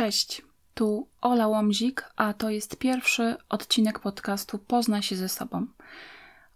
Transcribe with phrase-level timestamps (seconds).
[0.00, 0.42] Cześć,
[0.74, 5.66] tu Ola Łomzik, a to jest pierwszy odcinek podcastu Poznaj się ze sobą.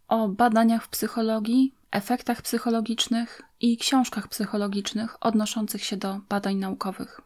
[0.09, 7.21] O badaniach w psychologii, efektach psychologicznych i książkach psychologicznych odnoszących się do badań naukowych.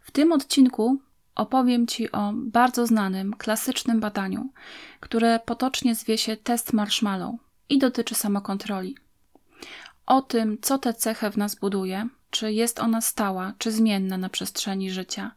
[0.00, 1.00] W tym odcinku
[1.34, 4.52] opowiem Ci o bardzo znanym, klasycznym badaniu,
[5.00, 7.34] które potocznie zwie się test marshmallow
[7.68, 8.96] i dotyczy samokontroli.
[10.06, 14.28] O tym, co tę cechę w nas buduje, czy jest ona stała, czy zmienna na
[14.28, 15.30] przestrzeni życia,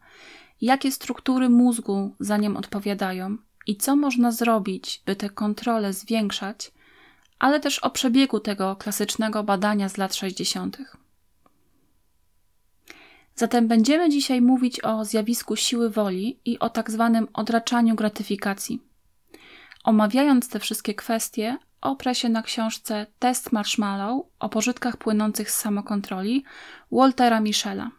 [0.60, 3.36] jakie struktury mózgu za nią odpowiadają
[3.66, 6.72] i co można zrobić, by tę kontrolę zwiększać,
[7.38, 10.78] ale też o przebiegu tego klasycznego badania z lat 60.
[13.34, 18.82] Zatem będziemy dzisiaj mówić o zjawisku siły woli i o tak zwanym odraczaniu gratyfikacji.
[19.84, 26.44] Omawiając te wszystkie kwestie, oprę się na książce Test Marshmallow o pożytkach płynących z samokontroli
[26.92, 27.90] Waltera Michela.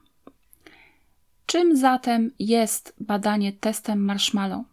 [1.45, 4.65] Czym zatem jest badanie testem marshmallow?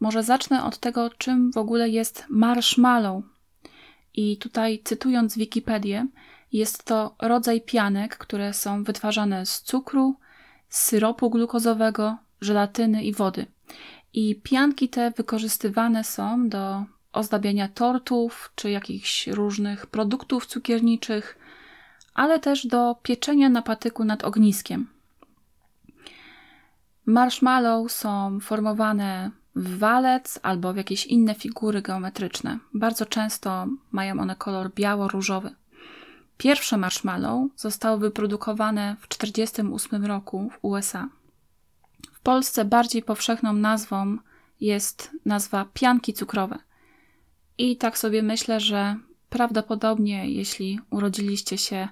[0.00, 3.24] Może zacznę od tego, czym w ogóle jest marshmallow.
[4.14, 6.06] I tutaj cytując Wikipedię,
[6.52, 10.16] jest to rodzaj pianek, które są wytwarzane z cukru,
[10.68, 13.46] syropu glukozowego, żelatyny i wody.
[14.12, 21.38] I pianki te wykorzystywane są do ozdabiania tortów czy jakichś różnych produktów cukierniczych,
[22.14, 24.86] ale też do pieczenia na patyku nad ogniskiem.
[27.06, 32.58] Marshmallow są formowane w walec albo w jakieś inne figury geometryczne.
[32.74, 35.54] Bardzo często mają one kolor biało-różowy.
[36.38, 41.08] Pierwsze marshmallow zostały wyprodukowane w 1948 roku w USA.
[42.12, 44.18] W Polsce bardziej powszechną nazwą
[44.60, 46.58] jest nazwa pianki cukrowe.
[47.58, 48.96] I tak sobie myślę, że
[49.30, 51.88] prawdopodobnie, jeśli urodziliście się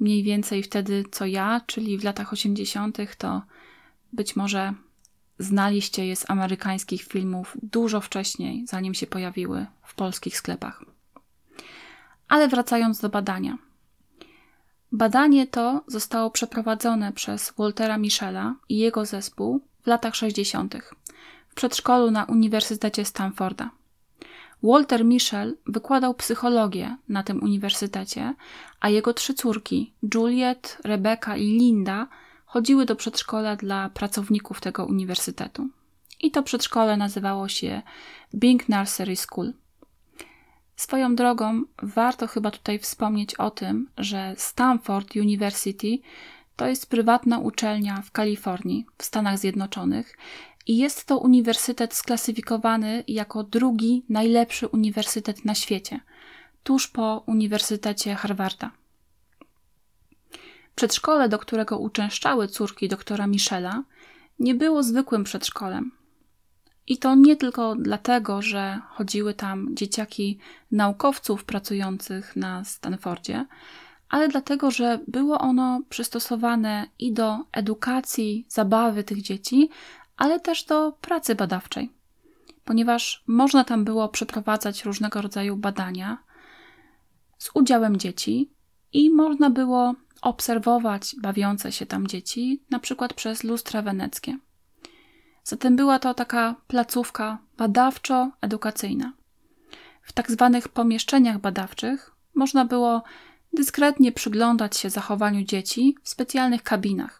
[0.00, 3.42] mniej więcej wtedy co ja, czyli w latach 80., to
[4.12, 4.74] być może
[5.38, 10.84] znaliście je z amerykańskich filmów dużo wcześniej, zanim się pojawiły w polskich sklepach.
[12.28, 13.58] Ale wracając do badania.
[14.92, 20.76] Badanie to zostało przeprowadzone przez Waltera Michela i jego zespół w latach 60.
[21.48, 23.70] w przedszkolu na Uniwersytecie Stanforda.
[24.62, 28.34] Walter Michel wykładał psychologię na tym uniwersytecie,
[28.80, 32.06] a jego trzy córki, Juliet, Rebecca i Linda,
[32.46, 35.68] chodziły do przedszkola dla pracowników tego uniwersytetu.
[36.20, 37.82] I to przedszkole nazywało się
[38.34, 39.52] Bing Nursery School.
[40.76, 45.98] Swoją drogą, warto chyba tutaj wspomnieć o tym, że Stanford University
[46.56, 50.18] to jest prywatna uczelnia w Kalifornii, w Stanach Zjednoczonych,
[50.70, 56.00] i jest to uniwersytet sklasyfikowany jako drugi najlepszy uniwersytet na świecie,
[56.62, 58.70] tuż po Uniwersytecie Harvarda.
[60.74, 63.82] Przedszkole, do którego uczęszczały córki doktora Michela,
[64.38, 65.92] nie było zwykłym przedszkolem.
[66.86, 70.38] I to nie tylko dlatego, że chodziły tam dzieciaki
[70.70, 73.46] naukowców pracujących na Stanfordzie,
[74.10, 79.70] ale dlatego, że było ono przystosowane i do edukacji, zabawy tych dzieci,
[80.20, 81.92] ale też do pracy badawczej,
[82.64, 86.18] ponieważ można tam było przeprowadzać różnego rodzaju badania
[87.38, 88.50] z udziałem dzieci
[88.92, 94.38] i można było obserwować bawiące się tam dzieci, na przykład przez lustra weneckie.
[95.44, 99.12] Zatem była to taka placówka badawczo-edukacyjna.
[100.02, 103.02] W tak zwanych pomieszczeniach badawczych można było
[103.52, 107.19] dyskretnie przyglądać się zachowaniu dzieci w specjalnych kabinach.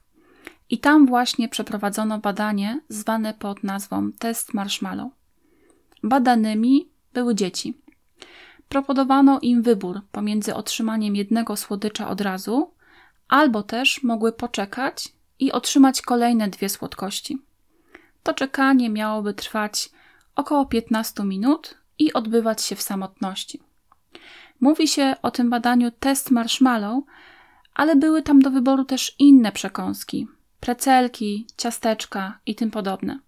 [0.70, 5.12] I tam właśnie przeprowadzono badanie zwane pod nazwą test marshmallow.
[6.03, 7.78] Badanymi były dzieci.
[8.69, 12.70] Proponowano im wybór pomiędzy otrzymaniem jednego słodycza od razu,
[13.28, 17.38] albo też mogły poczekać i otrzymać kolejne dwie słodkości.
[18.22, 19.91] To czekanie miałoby trwać
[20.36, 23.60] około 15 minut i odbywać się w samotności.
[24.60, 27.04] Mówi się o tym badaniu test marshmallow,
[27.74, 30.27] ale były tam do wyboru też inne przekąski,
[30.60, 33.18] precelki, ciasteczka i tym podobne.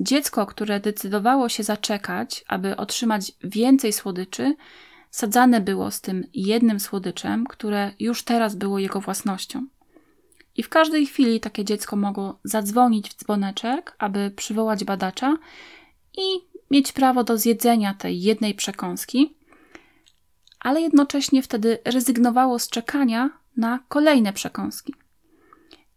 [0.00, 4.56] Dziecko, które decydowało się zaczekać, aby otrzymać więcej słodyczy,
[5.10, 9.66] sadzane było z tym jednym słodyczem, które już teraz było jego własnością.
[10.56, 15.36] I w każdej chwili takie dziecko mogło zadzwonić w dzwoneczek, aby przywołać badacza
[16.18, 16.22] i
[16.70, 19.34] mieć prawo do zjedzenia tej jednej przekąski,
[20.60, 24.94] ale jednocześnie wtedy rezygnowało z czekania na kolejne przekąski.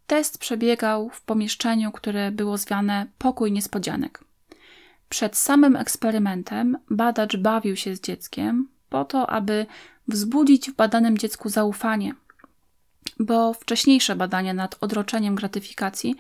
[0.10, 4.24] Test przebiegał w pomieszczeniu, które było zwane pokój niespodzianek.
[5.10, 9.66] Przed samym eksperymentem badacz bawił się z dzieckiem po to, aby
[10.08, 12.14] wzbudzić w badanym dziecku zaufanie.
[13.20, 16.16] bo wcześniejsze badania nad odroczeniem gratyfikacji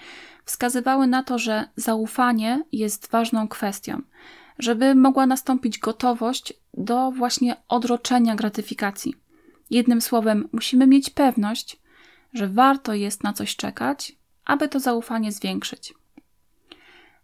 [0.46, 4.02] wskazywały na to, że zaufanie jest ważną kwestią,
[4.60, 9.14] żeby mogła nastąpić gotowość do właśnie odroczenia gratyfikacji.
[9.70, 11.80] Jednym słowem, musimy mieć pewność,
[12.34, 14.16] że warto jest na coś czekać,
[14.46, 15.94] aby to zaufanie zwiększyć.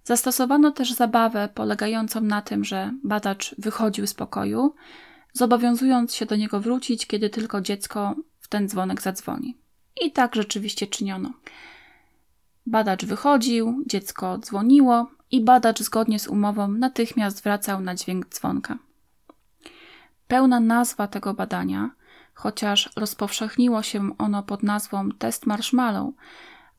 [0.04, 4.76] Zastosowano też zabawę polegającą na tym, że badacz wychodził z pokoju,
[5.34, 9.58] zobowiązując się do niego wrócić, kiedy tylko dziecko w ten dzwonek zadzwoni.
[10.02, 11.34] I tak rzeczywiście czyniono.
[12.66, 18.78] Badacz wychodził, dziecko dzwoniło i badacz zgodnie z umową natychmiast wracał na dźwięk dzwonka.
[20.28, 21.90] Pełna nazwa tego badania,
[22.36, 26.14] chociaż rozpowszechniło się ono pod nazwą test marshmallow,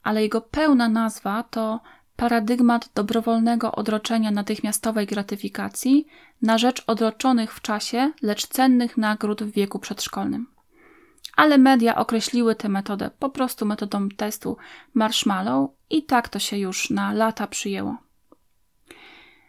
[0.02, 1.80] ale jego pełna nazwa to
[2.16, 6.06] paradygmat dobrowolnego odroczenia natychmiastowej gratyfikacji
[6.42, 10.46] na rzecz odroczonych w czasie, lecz cennych nagród w wieku przedszkolnym.
[11.36, 14.56] Ale media określiły tę metodę po prostu metodą testu
[14.94, 17.96] marshmallow i tak to się już na lata przyjęło.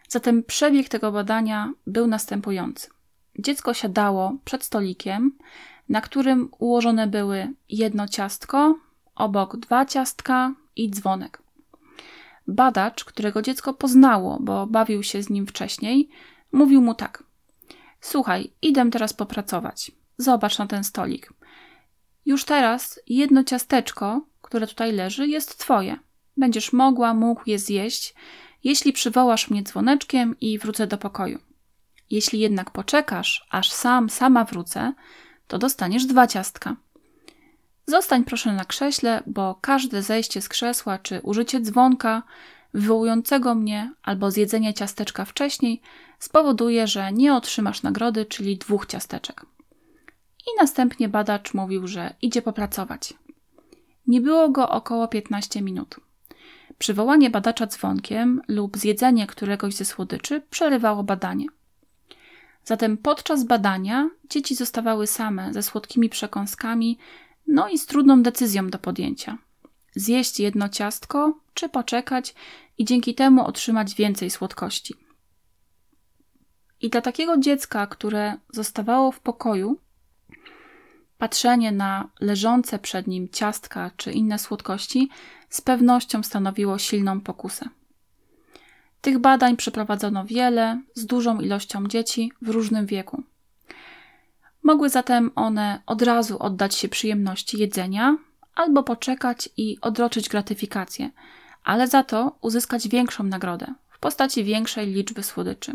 [0.08, 2.88] Zatem przebieg tego badania był następujący.
[3.38, 5.32] Dziecko siadało przed stolikiem,
[5.88, 8.78] na którym ułożone były jedno ciastko,
[9.14, 11.42] obok dwa ciastka i dzwonek.
[12.48, 16.08] Badacz, którego dziecko poznało, bo bawił się z nim wcześniej,
[16.52, 17.24] mówił mu tak:
[18.00, 19.92] Słuchaj, idę teraz popracować.
[20.18, 21.32] Zobacz na ten stolik.
[22.26, 25.96] Już teraz jedno ciasteczko, które tutaj leży, jest twoje.
[26.36, 28.14] Będziesz mogła, mógł je zjeść,
[28.64, 31.38] jeśli przywołasz mnie dzwoneczkiem i wrócę do pokoju.
[32.10, 34.92] Jeśli jednak poczekasz, aż sam, sama wrócę,
[35.48, 36.76] to dostaniesz dwa ciastka.
[37.86, 42.22] Zostań proszę na krześle, bo każde zejście z krzesła czy użycie dzwonka
[42.74, 45.80] wywołującego mnie albo zjedzenie ciasteczka wcześniej
[46.18, 49.46] spowoduje, że nie otrzymasz nagrody, czyli dwóch ciasteczek.
[50.40, 53.14] I następnie badacz mówił, że idzie popracować.
[54.06, 55.96] Nie było go około 15 minut.
[56.78, 61.46] Przywołanie badacza dzwonkiem lub zjedzenie któregoś ze słodyczy przerywało badanie.
[62.68, 66.98] Zatem podczas badania dzieci zostawały same ze słodkimi przekąskami,
[67.46, 69.38] no i z trudną decyzją do podjęcia.
[69.96, 72.34] Zjeść jedno ciastko, czy poczekać
[72.78, 74.94] i dzięki temu otrzymać więcej słodkości.
[76.80, 79.78] I dla takiego dziecka, które zostawało w pokoju,
[81.18, 85.08] patrzenie na leżące przed nim ciastka czy inne słodkości
[85.48, 87.68] z pewnością stanowiło silną pokusę.
[89.00, 93.22] Tych badań przeprowadzono wiele, z dużą ilością dzieci w różnym wieku.
[94.62, 98.16] Mogły zatem one od razu oddać się przyjemności jedzenia,
[98.54, 101.10] albo poczekać i odroczyć gratyfikację,
[101.64, 105.72] ale za to uzyskać większą nagrodę w postaci większej liczby słodyczy.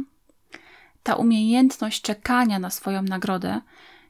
[1.03, 3.61] Ta umiejętność czekania na swoją nagrodę,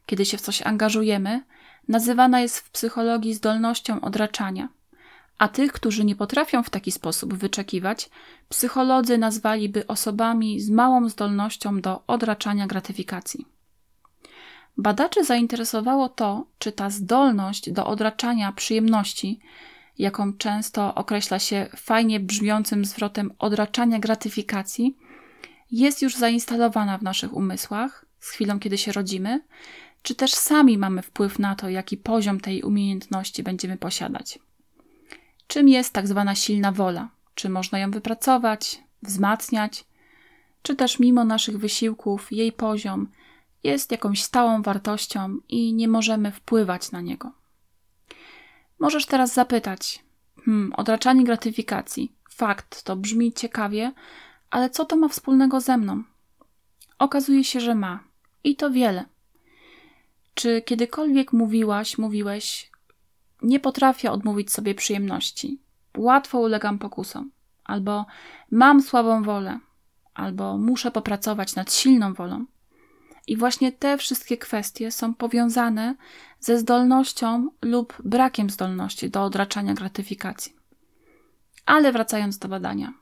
[0.06, 1.44] kiedy się w coś angażujemy,
[1.88, 4.70] nazywana jest w psychologii zdolnością odraczania–
[5.38, 8.10] a tych, którzy nie potrafią w taki sposób wyczekiwać,
[8.50, 13.46] psycholodzy nazwaliby osobami z małą zdolnością do odraczania gratyfikacji.
[14.78, 19.40] Badaczy zainteresowało to, czy ta zdolność do odraczania przyjemności,
[19.98, 24.98] jaką często określa się fajnie brzmiącym zwrotem odraczania gratyfikacji,
[25.72, 29.42] jest już zainstalowana w naszych umysłach z chwilą, kiedy się rodzimy,
[30.02, 34.40] czy też sami mamy wpływ na to, jaki poziom tej umiejętności będziemy posiadać.
[35.54, 37.10] Czym jest tak zwana silna wola?
[37.36, 39.86] Czy można ją wypracować, wzmacniać,
[40.62, 43.08] czy też mimo naszych wysiłków jej poziom
[43.64, 47.32] jest jakąś stałą wartością i nie możemy wpływać na niego?
[48.80, 50.04] Możesz teraz zapytać:
[50.46, 52.12] hmm, odraczanie gratyfikacji.
[52.30, 53.92] Fakt, to brzmi ciekawie,
[54.50, 56.04] ale co to ma wspólnego ze mną?
[57.00, 58.04] Okazuje się, że ma.
[58.44, 59.06] I to wiele.
[60.34, 62.72] Czy kiedykolwiek mówiłaś, mówiłeś,
[63.44, 65.60] nie potrafię odmówić sobie przyjemności.
[65.98, 67.32] Łatwo ulegam pokusom.
[67.64, 68.06] Albo
[68.52, 69.60] mam słabą wolę.
[70.14, 72.46] Albo muszę popracować nad silną wolą.
[73.28, 75.96] I właśnie te wszystkie kwestie są powiązane
[76.40, 80.56] ze zdolnością lub brakiem zdolności do odraczania gratyfikacji.
[81.66, 82.94] Ale wracając do badania.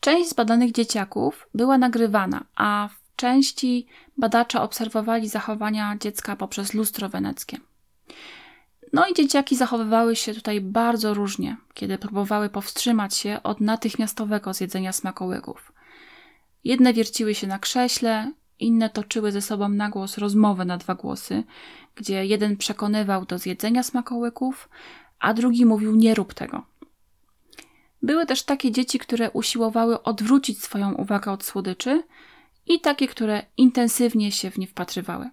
[0.00, 3.86] Część z badanych dzieciaków była nagrywana, a w części
[4.18, 7.58] badacze obserwowali zachowania dziecka poprzez lustro weneckie.
[8.92, 14.92] No i dzieciaki zachowywały się tutaj bardzo różnie, kiedy próbowały powstrzymać się od natychmiastowego zjedzenia
[14.92, 15.72] smakołyków.
[16.64, 21.44] Jedne wierciły się na krześle, inne toczyły ze sobą na głos rozmowę na dwa głosy,
[21.94, 24.68] gdzie jeden przekonywał do zjedzenia smakołyków,
[25.18, 26.62] a drugi mówił nie rób tego.
[28.02, 32.02] Były też takie dzieci, które usiłowały odwrócić swoją uwagę od słodyczy
[32.66, 35.30] i takie, które intensywnie się w nie wpatrywały.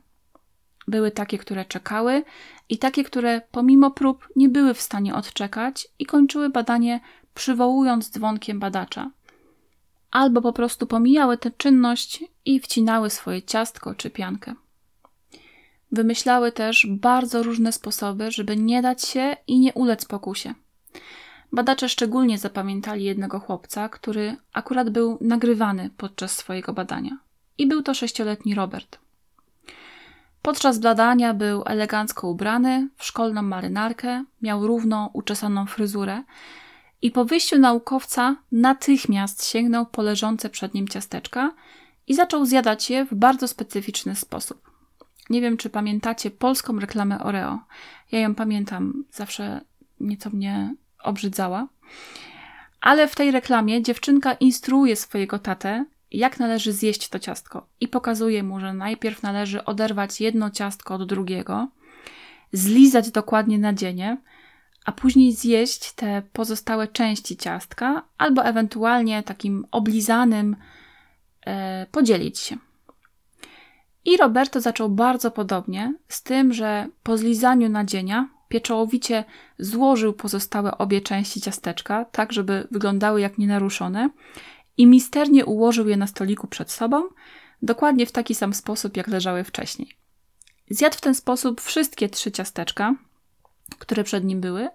[0.89, 2.23] Były takie, które czekały
[2.69, 6.99] i takie, które pomimo prób nie były w stanie odczekać i kończyły badanie
[7.33, 9.11] przywołując dzwonkiem badacza.
[10.11, 14.55] Albo po prostu pomijały tę czynność i wcinały swoje ciastko czy piankę.
[15.91, 20.53] Wymyślały też bardzo różne sposoby, żeby nie dać się i nie ulec pokusie.
[21.51, 27.17] Badacze szczególnie zapamiętali jednego chłopca, który akurat był nagrywany podczas swojego badania.
[27.57, 29.08] I był to sześcioletni Robert.
[30.41, 36.23] Podczas badania był elegancko ubrany, w szkolną marynarkę, miał równo uczesaną fryzurę
[37.01, 41.53] i po wyjściu naukowca natychmiast sięgnął po leżące przed nim ciasteczka
[42.07, 44.69] i zaczął zjadać je w bardzo specyficzny sposób.
[45.29, 47.59] Nie wiem, czy pamiętacie polską reklamę Oreo.
[48.11, 49.61] Ja ją pamiętam, zawsze
[49.99, 51.67] nieco mnie obrzydzała.
[52.81, 58.43] Ale w tej reklamie dziewczynka instruuje swojego tatę, jak należy zjeść to ciastko i pokazuje
[58.43, 61.67] mu, że najpierw należy oderwać jedno ciastko od drugiego,
[62.53, 64.17] zlizać dokładnie nadzienie,
[64.85, 70.55] a później zjeść te pozostałe części ciastka, albo ewentualnie takim oblizanym
[71.45, 72.57] e, podzielić się.
[74.05, 79.23] I Roberto zaczął bardzo podobnie, z tym, że po zlizaniu nadzienia pieczołowicie
[79.59, 84.09] złożył pozostałe obie części ciasteczka, tak żeby wyglądały jak nienaruszone,
[84.79, 87.03] i misternie ułożył je na stoliku przed sobą,
[87.61, 89.89] dokładnie w taki sam sposób, jak leżały wcześniej.
[90.69, 92.95] Zjadł w ten sposób wszystkie trzy ciasteczka,
[93.79, 94.69] które przed nim były,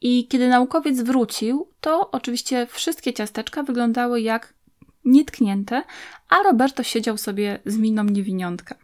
[0.00, 4.54] i kiedy naukowiec wrócił, to oczywiście wszystkie ciasteczka wyglądały jak
[5.04, 5.82] nietknięte,
[6.28, 8.74] a Roberto siedział sobie z miną niewiniątka.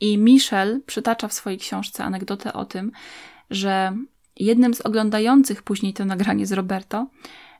[0.00, 2.92] I Michel przytacza w swojej książce anegdotę o tym,
[3.50, 3.96] że
[4.36, 7.06] jednym z oglądających później to nagranie z Roberto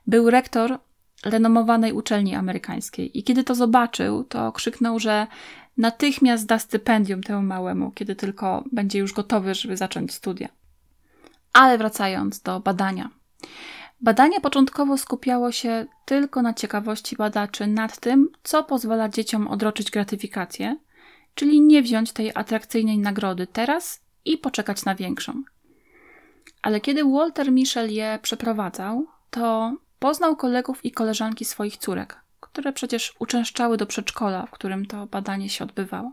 [0.07, 0.79] był rektor
[1.25, 3.19] renomowanej uczelni amerykańskiej.
[3.19, 5.27] I kiedy to zobaczył, to krzyknął, że
[5.77, 10.49] natychmiast da stypendium temu małemu, kiedy tylko będzie już gotowy, żeby zacząć studia.
[11.53, 13.09] Ale wracając do badania.
[14.01, 20.77] Badanie początkowo skupiało się tylko na ciekawości badaczy nad tym, co pozwala dzieciom odroczyć gratyfikację,
[21.35, 25.43] czyli nie wziąć tej atrakcyjnej nagrody teraz i poczekać na większą.
[26.61, 33.15] Ale kiedy Walter Michel je przeprowadzał, to poznał kolegów i koleżanki swoich córek, które przecież
[33.19, 36.11] uczęszczały do przedszkola, w którym to badanie się odbywało.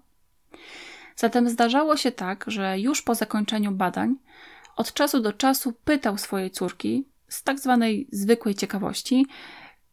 [1.16, 4.16] Zatem zdarzało się tak, że już po zakończeniu badań
[4.76, 9.26] od czasu do czasu pytał swojej córki, z tak zwanej zwykłej ciekawości,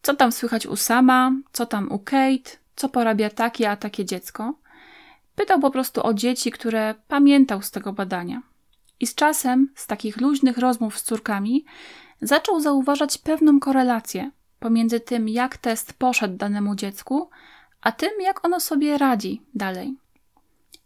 [0.02, 4.54] co tam słychać u Sama, co tam u Kate, co porabia takie a takie dziecko.
[5.36, 8.42] Pytał po prostu o dzieci, które pamiętał z tego badania.
[9.00, 11.66] I z czasem, z takich luźnych rozmów z córkami,
[12.22, 17.30] zaczął zauważać pewną korelację pomiędzy tym, jak test poszedł danemu dziecku,
[17.82, 19.98] a tym, jak ono sobie radzi dalej.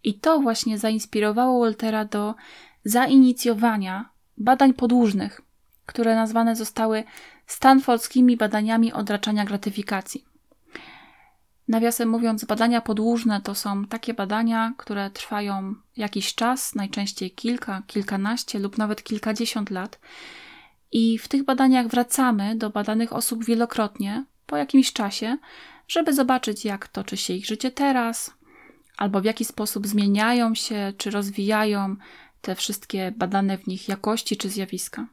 [0.03, 2.35] I to właśnie zainspirowało Waltera do
[2.85, 5.41] zainicjowania badań podłużnych,
[5.85, 7.03] które nazwane zostały
[7.47, 10.25] stanfordskimi badaniami odraczania gratyfikacji.
[11.67, 18.59] Nawiasem mówiąc, badania podłużne to są takie badania, które trwają jakiś czas, najczęściej kilka, kilkanaście
[18.59, 19.99] lub nawet kilkadziesiąt lat.
[20.91, 25.37] I w tych badaniach wracamy do badanych osób wielokrotnie po jakimś czasie,
[25.87, 28.33] żeby zobaczyć, jak toczy się ich życie teraz,
[28.97, 31.95] albo w jaki sposób zmieniają się czy rozwijają
[32.41, 35.07] te wszystkie badane w nich jakości czy zjawiska.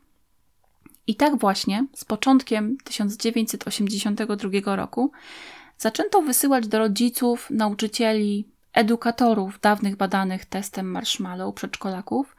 [1.06, 5.12] I tak właśnie z początkiem 1982 roku
[5.78, 12.37] zaczęto wysyłać do rodziców, nauczycieli, edukatorów dawnych badanych testem marshmallow przedszkolaków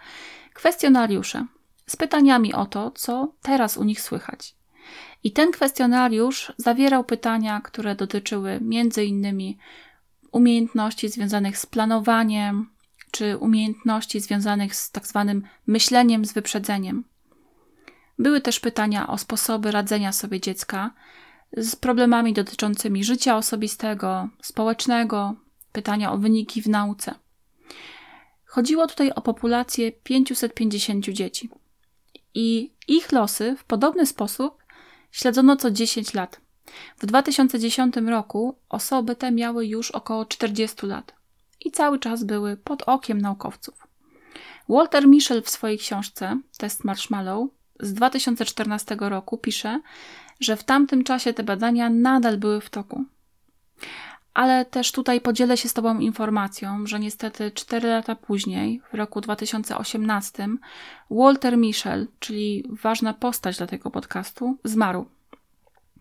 [0.53, 1.45] kwestionariusze
[1.89, 4.55] z pytaniami o to, co teraz u nich słychać.
[5.23, 9.57] I ten kwestionariusz zawierał pytania, które dotyczyły między innymi
[10.31, 12.69] umiejętności związanych z planowaniem,
[13.11, 17.03] czy umiejętności związanych z tak zwanym myśleniem z wyprzedzeniem.
[18.19, 20.91] Były też pytania o sposoby radzenia sobie dziecka
[21.57, 25.35] z problemami dotyczącymi życia osobistego, społecznego,
[25.71, 27.15] pytania o wyniki w nauce.
[28.45, 31.49] Chodziło tutaj o populację 550 dzieci.
[32.33, 34.63] I ich losy w podobny sposób
[35.11, 36.41] śledzono co 10 lat.
[36.97, 41.13] W 2010 roku osoby te miały już około 40 lat
[41.65, 43.87] i cały czas były pod okiem naukowców.
[44.69, 49.81] Walter Mischel w swojej książce Test Marshmallow z 2014 roku pisze,
[50.39, 53.05] że w tamtym czasie te badania nadal były w toku.
[54.39, 59.21] Ale też tutaj podzielę się z Tobą informacją, że niestety 4 lata później, w roku
[59.21, 60.47] 2018,
[61.11, 65.05] Walter Mischel, czyli ważna postać dla tego podcastu, zmarł.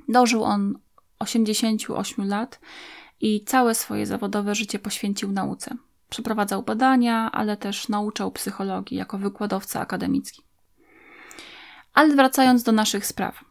[0.09, 0.79] Dożył on
[1.19, 2.61] 88 lat
[3.21, 5.77] i całe swoje zawodowe życie poświęcił nauce.
[6.11, 10.43] przeprowadzał badania, ale też nauczał psychologii jako wykładowca akademicki.
[11.95, 13.45] Ale wracając do naszych spraw.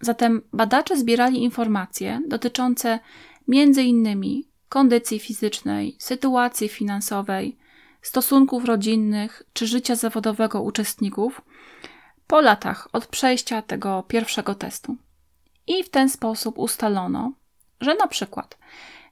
[0.00, 2.98] Zatem badacze zbierali informacje dotyczące
[3.48, 7.56] między innymi kondycji fizycznej, sytuacji finansowej,
[8.02, 11.42] stosunków rodzinnych czy życia zawodowego uczestników
[12.26, 14.96] po latach od przejścia tego pierwszego testu.
[15.66, 17.32] I w ten sposób ustalono,
[17.80, 18.58] że na przykład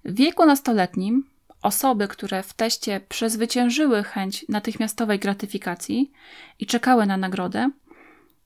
[0.04, 1.30] w wieku nastoletnim
[1.62, 6.12] osoby, które w teście przezwyciężyły chęć natychmiastowej gratyfikacji
[6.58, 7.70] i czekały na nagrodę,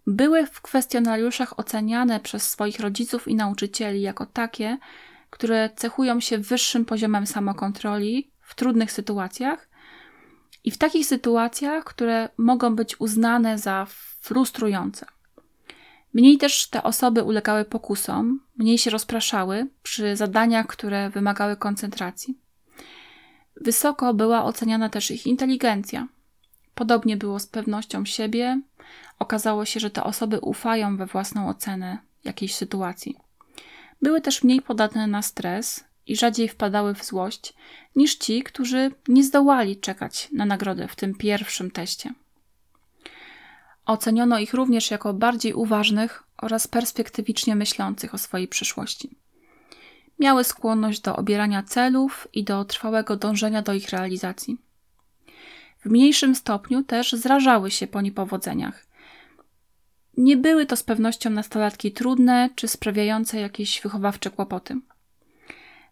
[0.07, 4.79] były w kwestionariuszach oceniane przez swoich rodziców i nauczycieli jako takie,
[5.31, 9.69] które cechują się wyższym poziomem samokontroli w trudnych sytuacjach
[10.65, 13.87] i w takich sytuacjach, które mogą być uznane za
[14.21, 15.07] frustrujące.
[16.15, 22.39] Mniej też te osoby ulegały pokusom, mniej się rozpraszały przy zadaniach, które wymagały koncentracji.
[23.61, 26.09] Wysoko była oceniana też ich inteligencja.
[26.75, 28.61] Podobnie było z pewnością siebie.
[29.19, 33.17] Okazało się, że te osoby ufają we własną ocenę jakiejś sytuacji.
[34.03, 37.55] Były też mniej podatne na stres i rzadziej wpadały w złość
[37.97, 42.13] niż ci, którzy nie zdołali czekać na nagrodę w tym pierwszym teście.
[43.87, 49.11] Oceniono ich również jako bardziej uważnych oraz perspektywicznie myślących o swojej przyszłości.
[50.19, 54.59] Miały skłonność do obierania celów i do trwałego dążenia do ich realizacji.
[55.81, 58.86] W mniejszym stopniu też zrażały się po niepowodzeniach.
[60.17, 64.77] Nie były to z pewnością nastolatki trudne czy sprawiające jakieś wychowawcze kłopoty.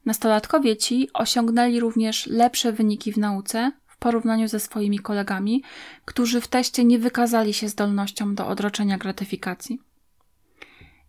[0.06, 5.62] Nastolatkowie ci osiągnęli również lepsze wyniki w nauce w porównaniu ze swoimi kolegami,
[6.04, 9.80] którzy w teście nie wykazali się zdolnością do odroczenia gratyfikacji.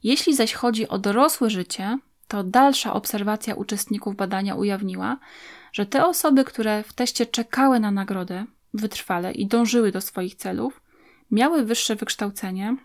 [0.03, 5.17] Jeśli zaś chodzi o dorosłe życie, to dalsza obserwacja uczestników badania ujawniła,
[5.74, 10.81] że te osoby, które w teście czekały na nagrodę wytrwale i dążyły do swoich celów,
[11.31, 12.75] miały wyższe wykształcenie,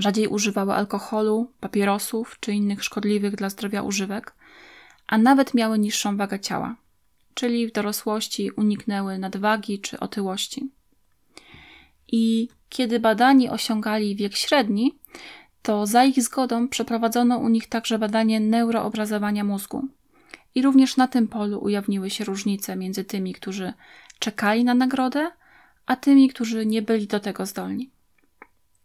[0.00, 4.34] rzadziej używały alkoholu, papierosów czy innych szkodliwych dla zdrowia używek,
[5.06, 6.76] a nawet miały niższą wagę ciała,
[7.34, 10.70] czyli w dorosłości uniknęły nadwagi czy otyłości.
[12.12, 14.98] I kiedy badani osiągali wiek średni,
[15.62, 19.88] to za ich zgodą przeprowadzono u nich także badanie neuroobrazowania mózgu.
[20.54, 23.72] I również na tym polu ujawniły się różnice między tymi, którzy
[24.18, 25.30] czekali na nagrodę,
[25.86, 27.90] a tymi, którzy nie byli do tego zdolni.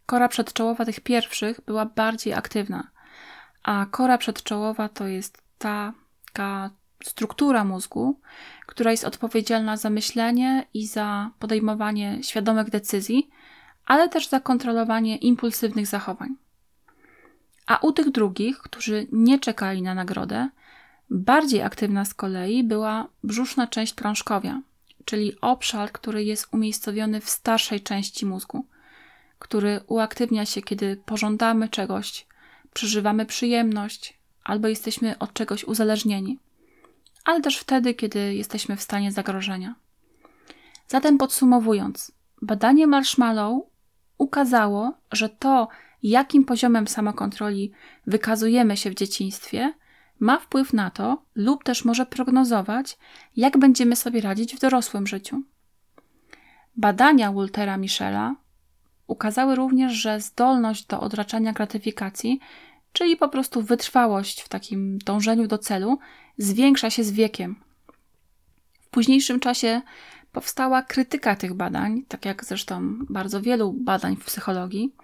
[0.06, 2.90] Kora przedczołowa tych pierwszych była bardziej aktywna,
[3.62, 5.92] a kora przedczołowa to jest ta
[6.36, 6.70] taka
[7.04, 8.20] struktura mózgu,
[8.66, 13.30] która jest odpowiedzialna za myślenie i za podejmowanie świadomych decyzji,
[13.86, 16.36] ale też za kontrolowanie impulsywnych zachowań.
[17.66, 20.48] A u tych drugich, którzy nie czekali na nagrodę,
[21.10, 24.60] bardziej aktywna z kolei była brzuszna część prążkowia,
[25.04, 28.66] czyli obszar, który jest umiejscowiony w starszej części mózgu,
[29.38, 32.26] który uaktywnia się, kiedy pożądamy czegoś,
[32.74, 36.38] przeżywamy przyjemność albo jesteśmy od czegoś uzależnieni,
[37.24, 39.74] ale też wtedy, kiedy jesteśmy w stanie zagrożenia.
[40.88, 43.62] Zatem podsumowując, badanie Marshmallow
[44.18, 45.68] ukazało, że to,
[46.02, 47.72] jakim poziomem samokontroli
[48.06, 49.74] wykazujemy się w dzieciństwie,
[50.20, 52.98] ma wpływ na to, lub też może prognozować,
[53.36, 55.42] jak będziemy sobie radzić w dorosłym życiu.
[56.76, 58.34] Badania Waltera Michela
[59.06, 62.40] ukazały również, że zdolność do odraczania gratyfikacji,
[62.92, 65.98] czyli po prostu wytrwałość w takim dążeniu do celu,
[66.38, 67.56] zwiększa się z wiekiem.
[68.80, 69.82] W późniejszym czasie
[70.32, 74.94] powstała krytyka tych badań, tak jak zresztą bardzo wielu badań w psychologii,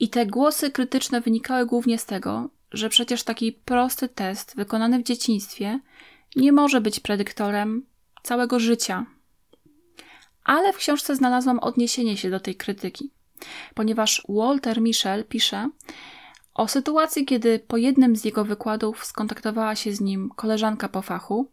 [0.00, 5.02] i te głosy krytyczne wynikały głównie z tego, że przecież taki prosty test wykonany w
[5.02, 5.80] dzieciństwie
[6.36, 7.86] nie może być predyktorem
[8.22, 9.06] całego życia.
[10.44, 13.10] Ale w książce znalazłam odniesienie się do tej krytyki,
[13.74, 15.70] ponieważ Walter Michel pisze
[16.54, 21.50] o sytuacji, kiedy po jednym z jego wykładów skontaktowała się z nim koleżanka po fachu,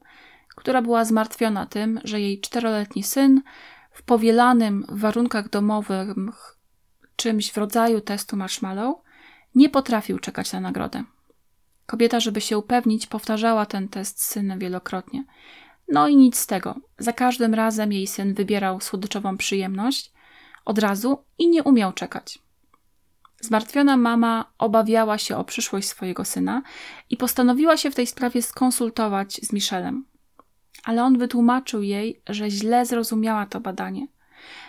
[0.55, 3.41] która była zmartwiona tym, że jej czteroletni syn
[3.91, 6.07] w powielanym w warunkach domowych
[7.15, 8.95] czymś w rodzaju testu marshmallow,
[9.55, 11.03] nie potrafił czekać na nagrodę.
[11.85, 15.23] Kobieta, żeby się upewnić, powtarzała ten test z synem wielokrotnie.
[15.87, 16.75] No i nic z tego.
[16.97, 20.11] Za każdym razem jej syn wybierał słodyczową przyjemność
[20.65, 22.39] od razu i nie umiał czekać.
[23.41, 26.61] Zmartwiona mama obawiała się o przyszłość swojego syna
[27.09, 30.05] i postanowiła się w tej sprawie skonsultować z Michelem.
[30.83, 34.07] Ale on wytłumaczył jej, że źle zrozumiała to badanie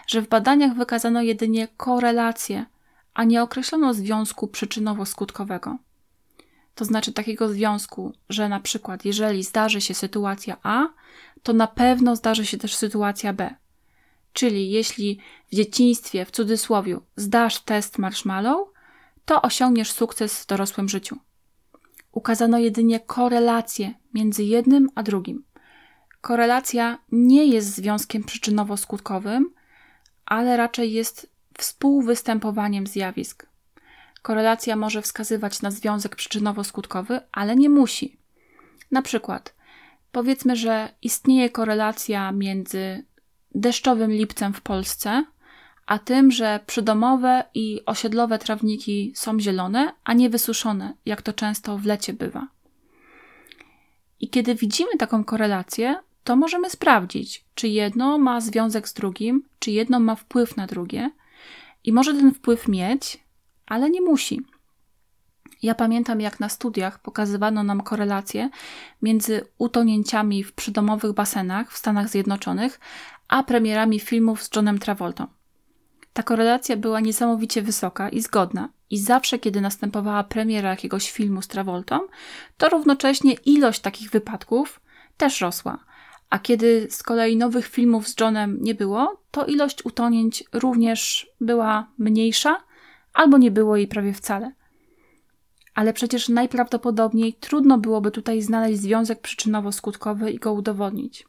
[0.06, 2.66] że w badaniach wykazano jedynie korelację,
[3.14, 5.76] a nie określono związku przyczynowo-skutkowego.
[6.74, 10.86] to znaczy takiego związku, że na przykład jeżeli zdarzy się sytuacja A,
[11.42, 13.54] to na pewno zdarzy się też sytuacja B.
[14.36, 15.18] Czyli jeśli
[15.52, 18.68] w dzieciństwie, w cudzysłowie, zdasz test marshmallow,
[19.24, 21.16] to osiągniesz sukces w dorosłym życiu.
[22.12, 25.44] Ukazano jedynie korelację między jednym a drugim.
[26.20, 29.42] Korelacja nie jest związkiem przyczynowo-skutkowym,
[30.26, 33.46] ale raczej jest współwystępowaniem zjawisk.
[34.22, 38.18] Korelacja może wskazywać na związek przyczynowo-skutkowy, ale nie musi.
[38.90, 39.54] Na przykład,
[40.12, 43.04] powiedzmy, że istnieje korelacja między
[43.56, 45.24] deszczowym lipcem w Polsce,
[45.86, 51.78] a tym, że przydomowe i osiedlowe trawniki są zielone, a nie wysuszone, jak to często
[51.78, 52.48] w lecie bywa.
[54.20, 59.70] I kiedy widzimy taką korelację, to możemy sprawdzić, czy jedno ma związek z drugim, czy
[59.70, 61.10] jedno ma wpływ na drugie.
[61.84, 63.24] I może ten wpływ mieć,
[63.66, 64.40] ale nie musi.
[65.62, 68.50] Ja pamiętam, jak na studiach pokazywano nam korelację
[69.02, 72.80] między utonięciami w przydomowych basenach w Stanach Zjednoczonych,
[73.28, 75.26] a premierami filmów z Johnem Travoltą.
[76.12, 81.48] Ta korelacja była niesamowicie wysoka i zgodna, i zawsze, kiedy następowała premiera jakiegoś filmu z
[81.48, 82.00] Travoltą,
[82.56, 84.80] to równocześnie ilość takich wypadków
[85.16, 85.78] też rosła.
[86.30, 91.90] A kiedy z kolei nowych filmów z Johnem nie było, to ilość utonięć również była
[91.98, 92.56] mniejsza,
[93.14, 94.52] albo nie było jej prawie wcale.
[95.74, 101.26] Ale przecież najprawdopodobniej trudno byłoby tutaj znaleźć związek przyczynowo-skutkowy i go udowodnić.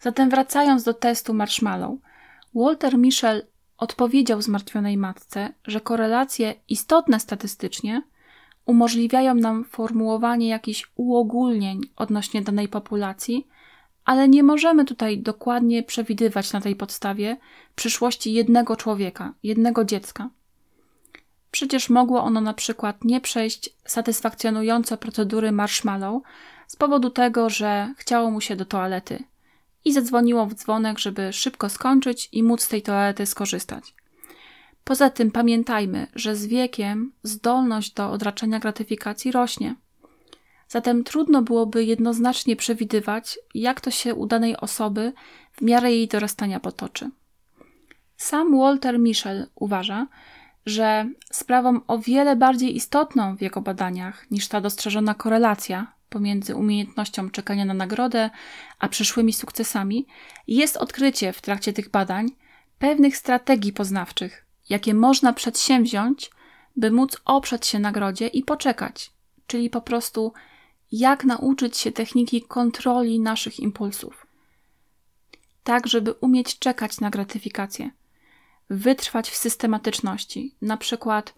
[0.00, 1.98] Zatem wracając do testu marshmallow,
[2.54, 3.46] Walter Michel
[3.78, 8.02] odpowiedział zmartwionej matce, że korelacje istotne statystycznie
[8.66, 13.46] umożliwiają nam formułowanie jakichś uogólnień odnośnie danej populacji,
[14.04, 17.36] ale nie możemy tutaj dokładnie przewidywać na tej podstawie
[17.74, 20.30] przyszłości jednego człowieka, jednego dziecka.
[21.50, 26.22] Przecież mogło ono na przykład nie przejść satysfakcjonująco procedury marshmallow
[26.66, 29.24] z powodu tego, że chciało mu się do toalety
[29.84, 33.94] i zadzwoniło w dzwonek, żeby szybko skończyć i móc z tej toalety skorzystać.
[34.84, 39.74] Poza tym pamiętajmy, że z wiekiem zdolność do odraczania gratyfikacji rośnie.
[40.68, 45.12] Zatem trudno byłoby jednoznacznie przewidywać, jak to się u danej osoby
[45.52, 47.10] w miarę jej dorastania potoczy.
[48.16, 50.06] Sam Walter Michel uważa,
[50.66, 57.30] że sprawą o wiele bardziej istotną w jego badaniach niż ta dostrzeżona korelacja pomiędzy umiejętnością
[57.30, 58.30] czekania na nagrodę
[58.78, 60.06] a przyszłymi sukcesami
[60.46, 62.26] jest odkrycie w trakcie tych badań
[62.78, 66.30] pewnych strategii poznawczych, jakie można przedsięwziąć,
[66.76, 69.10] by móc oprzeć się nagrodzie i poczekać,
[69.46, 70.32] czyli po prostu
[70.92, 74.26] jak nauczyć się techniki kontroli naszych impulsów.
[75.64, 77.90] Tak, żeby umieć czekać na gratyfikację,
[78.70, 81.34] wytrwać w systematyczności, na przykład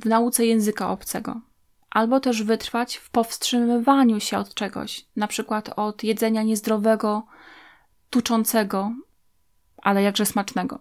[0.00, 1.40] w nauce języka obcego,
[1.90, 7.26] albo też wytrwać w powstrzymywaniu się od czegoś, na przykład od jedzenia niezdrowego,
[8.10, 8.92] tuczącego,
[9.82, 10.78] ale jakże smacznego.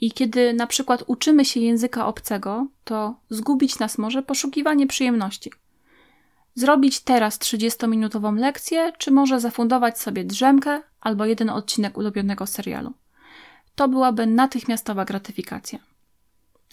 [0.00, 5.52] I kiedy na przykład uczymy się języka obcego, to zgubić nas może poszukiwanie przyjemności.
[6.54, 12.92] Zrobić teraz 30-minutową lekcję, czy może zafundować sobie drzemkę albo jeden odcinek ulubionego serialu.
[13.74, 15.78] To byłaby natychmiastowa gratyfikacja.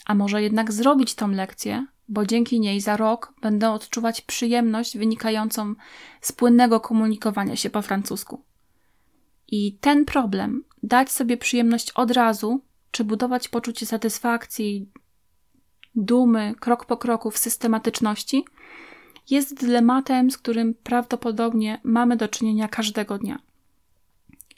[0.06, 5.74] A może jednak zrobić tą lekcję, bo dzięki niej za rok będę odczuwać przyjemność wynikającą
[6.20, 8.44] z płynnego komunikowania się po francusku.
[9.48, 14.88] I ten problem, dać sobie przyjemność od razu, czy budować poczucie satysfakcji,
[15.94, 18.44] dumy, krok po kroku w systematyczności,
[19.30, 23.38] jest dylematem, z którym prawdopodobnie mamy do czynienia każdego dnia.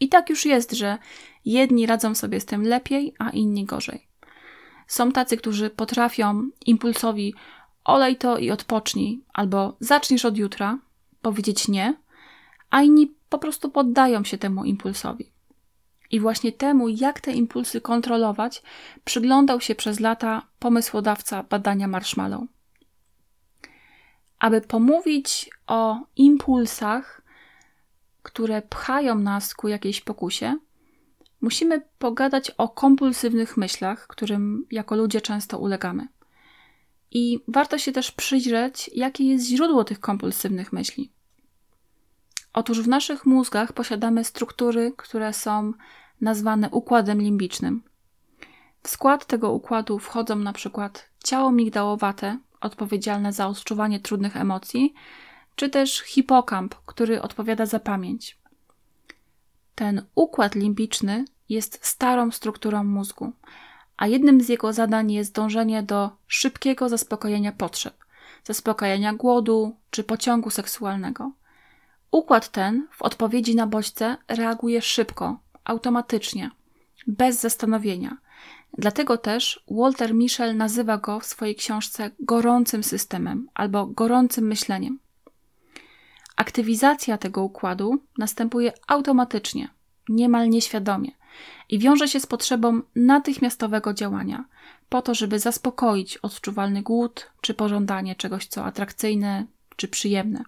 [0.01, 0.99] I tak już jest, że
[1.45, 4.12] jedni radzą sobie z tym lepiej, a inni gorzej.
[4.93, 7.35] Są tacy, którzy potrafią impulsowi
[7.85, 10.79] olej to i odpocznij, albo zaczniesz od jutra,
[11.23, 11.95] powiedzieć nie,
[12.71, 15.33] a inni po prostu poddają się temu impulsowi.
[16.11, 18.63] I właśnie temu, jak te impulsy kontrolować,
[19.05, 22.43] przyglądał się przez lata pomysłodawca badania marshmallow.
[24.39, 27.23] Aby pomówić o impulsach,
[28.23, 30.59] które pchają nas ku jakiejś pokusie,
[31.43, 36.09] musimy pogadać o kompulsywnych myślach, którym jako ludzie często ulegamy.
[37.11, 41.13] I warto się też przyjrzeć, jakie jest źródło tych kompulsywnych myśli.
[42.53, 45.73] Otóż w naszych mózgach posiadamy struktury, które są
[46.21, 47.83] nazwane układem limbicznym.
[48.83, 54.95] W skład tego układu wchodzą na przykład ciało migdałowate, odpowiedzialne za odczuwanie trudnych emocji,
[55.57, 58.42] czy też hipokamp, który odpowiada za pamięć.
[59.75, 63.33] Ten układ limbiczny jest starą strukturą mózgu,
[63.97, 67.95] a jednym z jego zadań jest dążenie do szybkiego zaspokojenia potrzeb,
[68.45, 71.33] zaspokajania głodu czy pociągu seksualnego.
[72.11, 76.51] Układ ten w odpowiedzi na bodźce reaguje szybko, automatycznie,
[77.07, 78.17] bez zastanowienia.
[78.79, 84.99] Dlatego też Walter Mischel nazywa go w swojej książce gorącym systemem albo gorącym myśleniem.
[86.37, 89.69] Aktywizacja tego układu następuje automatycznie,
[90.09, 91.11] niemal nieświadomie
[91.69, 94.45] i wiąże się z potrzebą natychmiastowego działania,
[94.89, 100.45] po to, żeby zaspokoić odczuwalny głód czy pożądanie czegoś, co atrakcyjne czy przyjemne,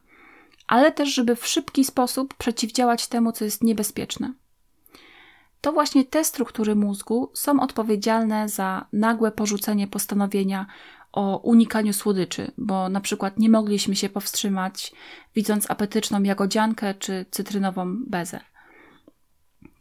[0.66, 4.32] ale też, żeby w szybki sposób przeciwdziałać temu, co jest niebezpieczne.
[5.60, 10.66] To właśnie te struktury mózgu są odpowiedzialne za nagłe porzucenie postanowienia
[11.14, 14.92] o unikaniu słodyczy, bo na przykład nie mogliśmy się powstrzymać,
[15.34, 18.40] widząc apetyczną jagodziankę czy cytrynową bezę.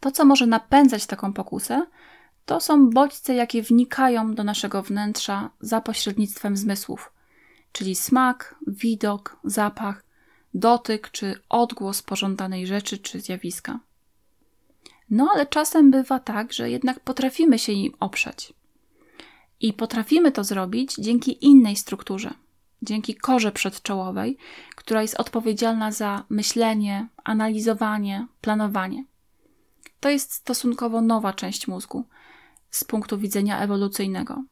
[0.00, 1.86] To, co może napędzać taką pokusę,
[2.46, 7.12] to są bodźce, jakie wnikają do naszego wnętrza za pośrednictwem zmysłów,
[7.72, 10.04] czyli smak, widok, zapach,
[10.54, 13.78] dotyk czy odgłos pożądanej rzeczy czy zjawiska.
[15.10, 18.52] No ale czasem bywa tak, że jednak potrafimy się im oprzeć.
[19.64, 22.34] I potrafimy to zrobić dzięki innej strukturze,
[22.82, 24.36] dzięki korze przedczołowej,
[24.76, 29.04] która jest odpowiedzialna za myślenie, analizowanie, planowanie.
[30.00, 32.04] To jest stosunkowo nowa część mózgu
[32.70, 34.44] z punktu widzenia ewolucyjnego.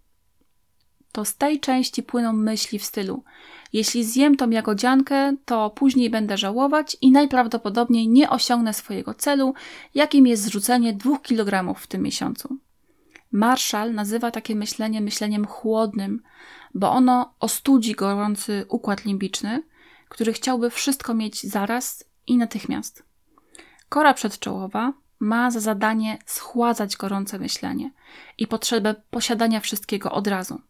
[1.12, 3.24] To z tej części płyną myśli w stylu:
[3.72, 9.54] Jeśli zjem tą jagodziankę, to później będę żałować i najprawdopodobniej nie osiągnę swojego celu,
[9.94, 12.58] jakim jest zrzucenie dwóch kilogramów w tym miesiącu.
[13.32, 16.22] Marshall nazywa takie myślenie myśleniem chłodnym,
[16.74, 19.62] bo ono ostudzi gorący układ limbiczny,
[20.08, 23.02] który chciałby wszystko mieć zaraz i natychmiast.
[23.88, 27.90] Kora przedczołowa ma za zadanie schładzać gorące myślenie
[28.38, 30.60] i potrzebę posiadania wszystkiego od razu.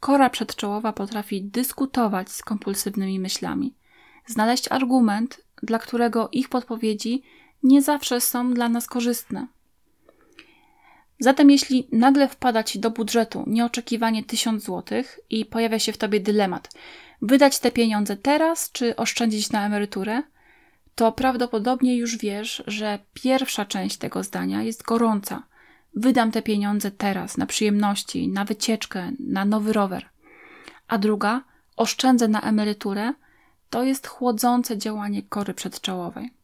[0.00, 3.74] Kora przedczołowa potrafi dyskutować z kompulsywnymi myślami,
[4.26, 7.22] znaleźć argument, dla którego ich podpowiedzi
[7.62, 9.46] nie zawsze są dla nas korzystne.
[11.22, 16.20] Zatem, jeśli nagle wpada ci do budżetu nieoczekiwanie 1000 zł i pojawia się w tobie
[16.20, 16.68] dylemat,
[17.22, 20.22] wydać te pieniądze teraz czy oszczędzić na emeryturę,
[20.94, 25.42] to prawdopodobnie już wiesz, że pierwsza część tego zdania jest gorąca.
[25.94, 30.08] Wydam te pieniądze teraz na przyjemności, na wycieczkę, na nowy rower.
[30.88, 31.44] A druga,
[31.76, 33.12] oszczędzę na emeryturę,
[33.70, 36.41] to jest chłodzące działanie kory przedczołowej.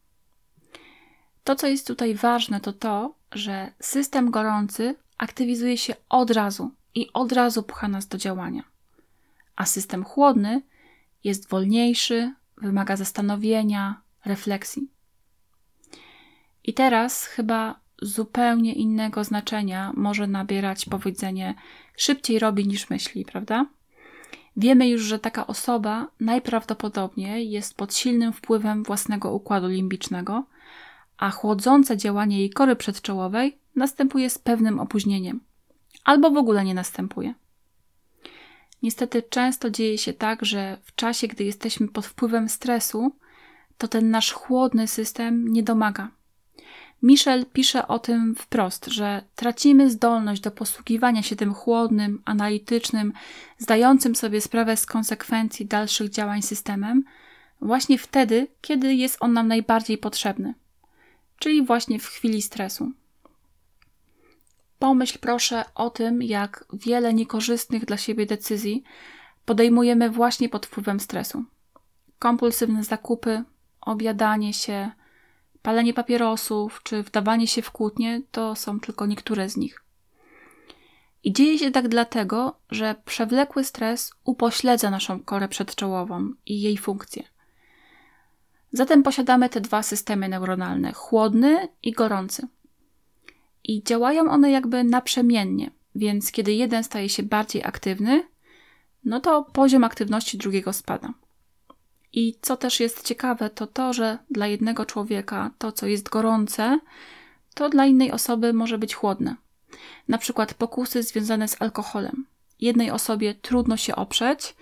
[1.43, 7.09] To, co jest tutaj ważne, to to, że system gorący aktywizuje się od razu i
[7.13, 8.63] od razu pcha nas do działania,
[9.55, 10.61] a system chłodny
[11.23, 14.89] jest wolniejszy, wymaga zastanowienia, refleksji.
[16.63, 21.55] I teraz chyba zupełnie innego znaczenia może nabierać powiedzenie
[21.97, 23.65] szybciej robi niż myśli, prawda?
[24.57, 30.43] Wiemy już, że taka osoba najprawdopodobniej jest pod silnym wpływem własnego układu limbicznego,
[31.19, 35.39] a chłodzące działanie jej kory przedczołowej następuje z pewnym opóźnieniem,
[36.03, 37.33] albo w ogóle nie następuje.
[38.83, 43.15] Niestety często dzieje się tak, że w czasie, gdy jesteśmy pod wpływem stresu,
[43.77, 46.11] to ten nasz chłodny system nie domaga.
[47.03, 53.13] Michel pisze o tym wprost, że tracimy zdolność do posługiwania się tym chłodnym, analitycznym,
[53.57, 57.03] zdającym sobie sprawę z konsekwencji dalszych działań systemem,
[57.61, 60.53] właśnie wtedy, kiedy jest on nam najbardziej potrzebny,
[61.39, 62.91] czyli właśnie w chwili stresu.
[64.79, 68.83] Pomyśl proszę o tym, jak wiele niekorzystnych dla siebie decyzji
[69.45, 71.43] podejmujemy właśnie pod wpływem stresu.
[72.19, 73.43] Kompulsywne zakupy,
[73.81, 74.91] obiadanie się,
[75.61, 79.83] palenie papierosów czy wdawanie się w kłótnie to są tylko niektóre z nich.
[81.23, 87.23] I dzieje się tak dlatego, że przewlekły stres upośledza naszą korę przedczołową i jej funkcje.
[88.71, 92.47] Zatem posiadamy te dwa systemy neuronalne chłodny i gorący.
[93.63, 98.23] I działają one jakby naprzemiennie, więc kiedy jeden staje się bardziej aktywny,
[99.05, 101.13] no to poziom aktywności drugiego spada.
[102.13, 106.79] I co też jest ciekawe, to to, że dla jednego człowieka to, co jest gorące,
[107.53, 109.35] to dla innej osoby może być chłodne.
[110.07, 112.25] Na przykład pokusy związane z alkoholem.
[112.59, 114.55] Jednej osobie trudno się oprzeć,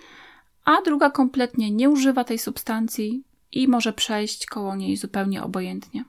[0.64, 6.04] a druga kompletnie nie używa tej substancji i może przejść koło niej zupełnie obojętnie.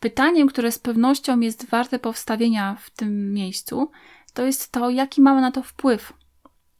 [0.00, 3.90] Pytaniem, które z pewnością jest warte powstawienia w tym miejscu,
[4.34, 6.12] to jest to, jaki mamy na to wpływ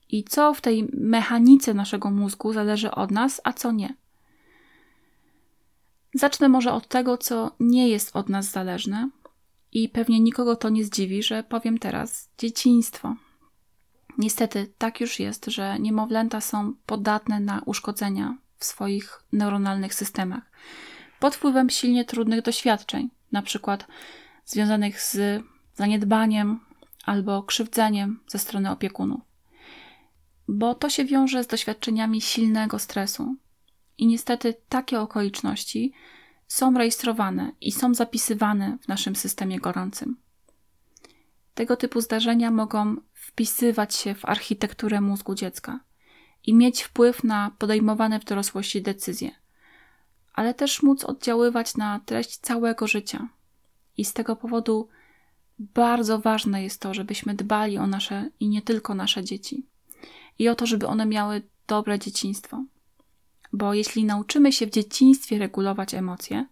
[0.08, 3.94] i co w tej mechanice naszego mózgu zależy od nas, a co nie.
[6.14, 9.10] Zacznę może od tego, co nie jest od nas zależne,
[9.74, 13.16] i pewnie nikogo to nie zdziwi, że powiem teraz dzieciństwo.
[14.18, 20.50] Niestety tak już jest, że niemowlęta są podatne na uszkodzenia w swoich neuronalnych systemach
[21.20, 23.86] pod wpływem silnie trudnych doświadczeń, na przykład
[24.44, 25.42] związanych z
[25.74, 26.60] zaniedbaniem
[27.04, 29.20] albo krzywdzeniem ze strony opiekunów.
[30.48, 33.36] Bo to się wiąże z doświadczeniami silnego stresu.
[33.98, 35.92] I niestety takie okoliczności
[36.48, 40.16] są rejestrowane i są zapisywane w naszym systemie gorącym.
[41.54, 45.80] Tego typu zdarzenia mogą wpisywać się w architekturę mózgu dziecka
[46.46, 49.30] i mieć wpływ na podejmowane w dorosłości decyzje,
[50.34, 53.28] ale też móc oddziaływać na treść całego życia.
[53.96, 54.88] I z tego powodu
[55.58, 59.66] bardzo ważne jest to, żebyśmy dbali o nasze i nie tylko nasze dzieci,
[60.38, 62.64] i o to, żeby one miały dobre dzieciństwo.
[63.52, 66.46] Bo jeśli nauczymy się w dzieciństwie regulować emocje,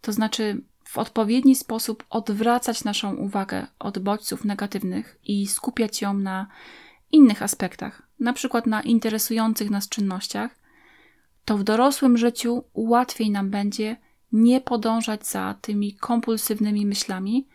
[0.00, 6.46] to znaczy w odpowiedni sposób odwracać naszą uwagę od bodźców negatywnych i skupiać ją na
[7.12, 10.58] innych aspektach, na przykład na interesujących nas czynnościach,
[11.44, 13.96] to w dorosłym życiu łatwiej nam będzie
[14.32, 17.48] nie podążać za tymi kompulsywnymi myślami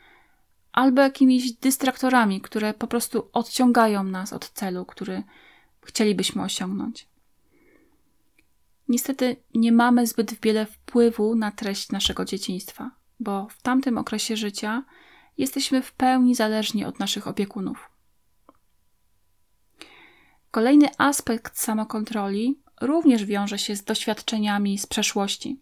[0.72, 5.24] albo jakimiś dystraktorami, które po prostu odciągają nas od celu, który
[5.86, 7.08] chcielibyśmy osiągnąć.
[8.88, 14.84] Niestety nie mamy zbyt wiele wpływu na treść naszego dzieciństwa, bo w tamtym okresie życia
[15.38, 17.88] jesteśmy w pełni zależni od naszych opiekunów.
[20.52, 25.60] Kolejny aspekt samokontroli również wiąże się z doświadczeniami z przeszłości,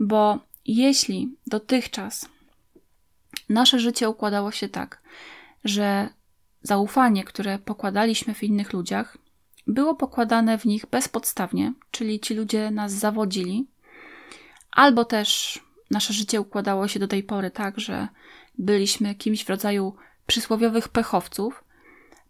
[0.00, 2.28] bo jeśli dotychczas
[3.48, 5.02] nasze życie układało się tak,
[5.64, 6.08] że
[6.62, 9.18] zaufanie, które pokładaliśmy w innych ludziach,
[9.66, 13.66] było pokładane w nich bezpodstawnie, czyli ci ludzie nas zawodzili,
[14.70, 18.08] albo też nasze życie układało się do tej pory tak, że
[18.58, 21.64] byliśmy kimś w rodzaju przysłowiowych pechowców,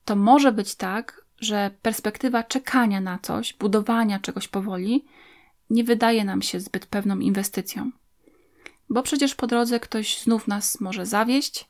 [0.05, 5.05] to może być tak, że perspektywa czekania na coś, budowania czegoś powoli,
[5.70, 7.90] nie wydaje nam się zbyt pewną inwestycją.
[8.90, 11.66] Bo przecież po drodze ktoś znów nas może zawieść,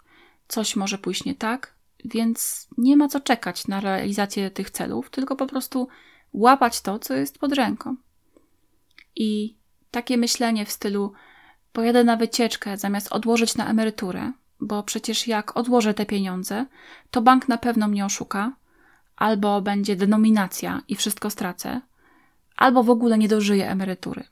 [0.49, 5.37] coś może pójść nie tak, więc nie ma co czekać na realizację tych celów, tylko
[5.37, 5.89] po prostu
[6.33, 7.97] łapać to, co jest pod ręką.
[9.17, 9.57] I
[9.91, 11.13] takie myślenie w stylu
[11.73, 16.67] pojadę na wycieczkę zamiast odłożyć na emeryturę, bo przecież jak odłożę te pieniądze,
[17.11, 18.53] to bank na pewno mnie oszuka,
[19.19, 21.81] albo będzie denominacja i wszystko stracę,
[22.57, 24.25] albo w ogóle nie dożyję emerytury.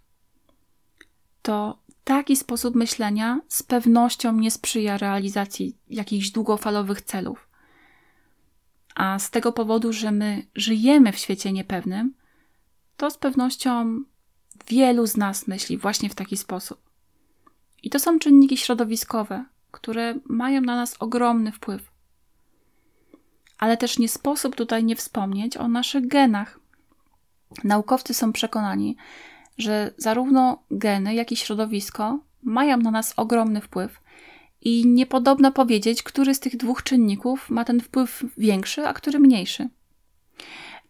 [1.43, 7.49] To taki sposób myślenia z pewnością nie sprzyja realizacji jakichś długofalowych celów.
[8.95, 12.15] A z tego powodu, że my żyjemy w świecie niepewnym,
[12.97, 14.01] to z pewnością
[14.69, 16.79] wielu z nas myśli właśnie w taki sposób.
[17.83, 21.96] I to są czynniki środowiskowe, które mają na nas ogromny wpływ.
[23.59, 26.61] Ale też nie sposób tutaj nie wspomnieć o naszych genach.
[27.65, 28.97] Naukowcy są przekonani,
[29.59, 34.01] że zarówno geny, jak i środowisko mają na nas ogromny wpływ
[34.61, 39.69] i niepodobno powiedzieć, który z tych dwóch czynników ma ten wpływ większy, a który mniejszy.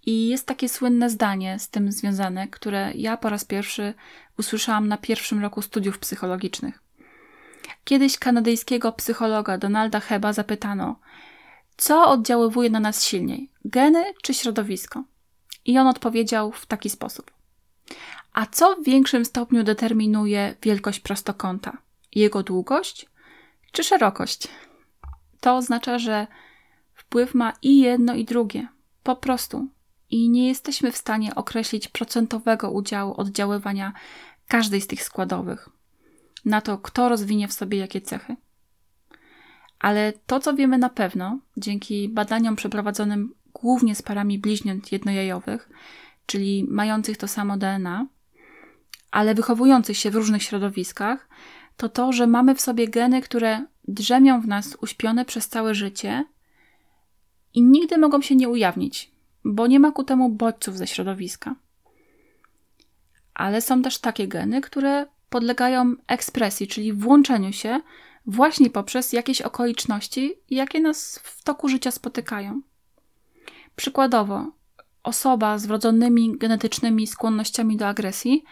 [0.06, 3.94] I jest takie słynne zdanie z tym związane, które ja po raz pierwszy
[4.38, 6.82] usłyszałam na pierwszym roku studiów psychologicznych.
[7.84, 10.98] Kiedyś kanadyjskiego psychologa Donalda Heba zapytano,
[11.76, 15.04] co oddziaływuje na nas silniej, geny czy środowisko?
[15.64, 17.30] I on odpowiedział w taki sposób.
[18.32, 21.76] A co w większym stopniu determinuje wielkość prostokąta?
[22.14, 23.06] Jego długość
[23.72, 24.48] czy szerokość?
[25.40, 26.26] To oznacza, że
[26.94, 28.68] wpływ ma i jedno, i drugie.
[29.02, 29.68] Po prostu.
[30.10, 33.92] I nie jesteśmy w stanie określić procentowego udziału oddziaływania
[34.48, 35.68] każdej z tych składowych
[36.46, 38.36] na to, kto rozwinie w sobie jakie cechy.
[39.86, 45.70] Ale to, co wiemy na pewno, dzięki badaniom przeprowadzonym głównie z parami bliźniąt jednojajowych,
[46.26, 48.06] czyli mających to samo DNA,
[49.10, 51.28] ale wychowujących się w różnych środowiskach,
[51.76, 56.24] to to, że mamy w sobie geny, które drzemią w nas uśpione przez całe życie
[57.54, 59.10] i nigdy mogą się nie ujawnić,
[59.44, 61.54] bo nie ma ku temu bodźców ze środowiska.
[63.34, 67.80] Ale są też takie geny, które podlegają ekspresji, czyli włączeniu się
[68.26, 72.60] właśnie poprzez jakieś okoliczności, jakie nas w toku życia spotykają.
[73.76, 74.50] Przykładowo,
[75.02, 78.44] osoba z wrodzonymi genetycznymi skłonnościami do agresji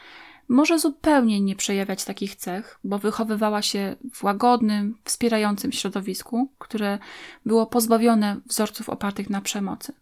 [0.48, 6.98] może zupełnie nie przejawiać takich cech, bo wychowywała się w łagodnym, wspierającym środowisku, które
[7.46, 9.92] było pozbawione wzorców opartych na przemocy.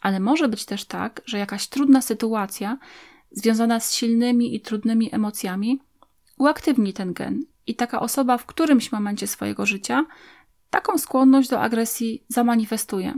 [0.00, 2.78] Ale może być też tak, że jakaś trudna sytuacja
[3.30, 5.80] związana z silnymi i trudnymi emocjami
[6.38, 10.06] uaktywni ten gen i taka osoba w którymś momencie swojego życia
[10.70, 13.14] taką skłonność do agresji zamanifestuje.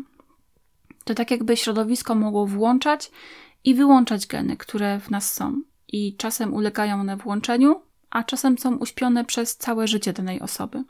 [1.04, 3.10] To tak jakby środowisko mogło włączać
[3.64, 5.62] i wyłączać geny, które w nas są.
[5.88, 10.84] I czasem ulegają one włączeniu, a czasem są uśpione przez całe życie danej osoby.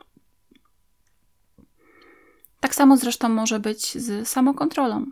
[2.61, 5.07] Tak samo zresztą może być z samokontrolą.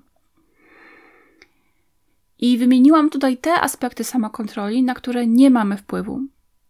[2.38, 6.20] I wymieniłam tutaj te aspekty samokontroli, na które nie mamy wpływu.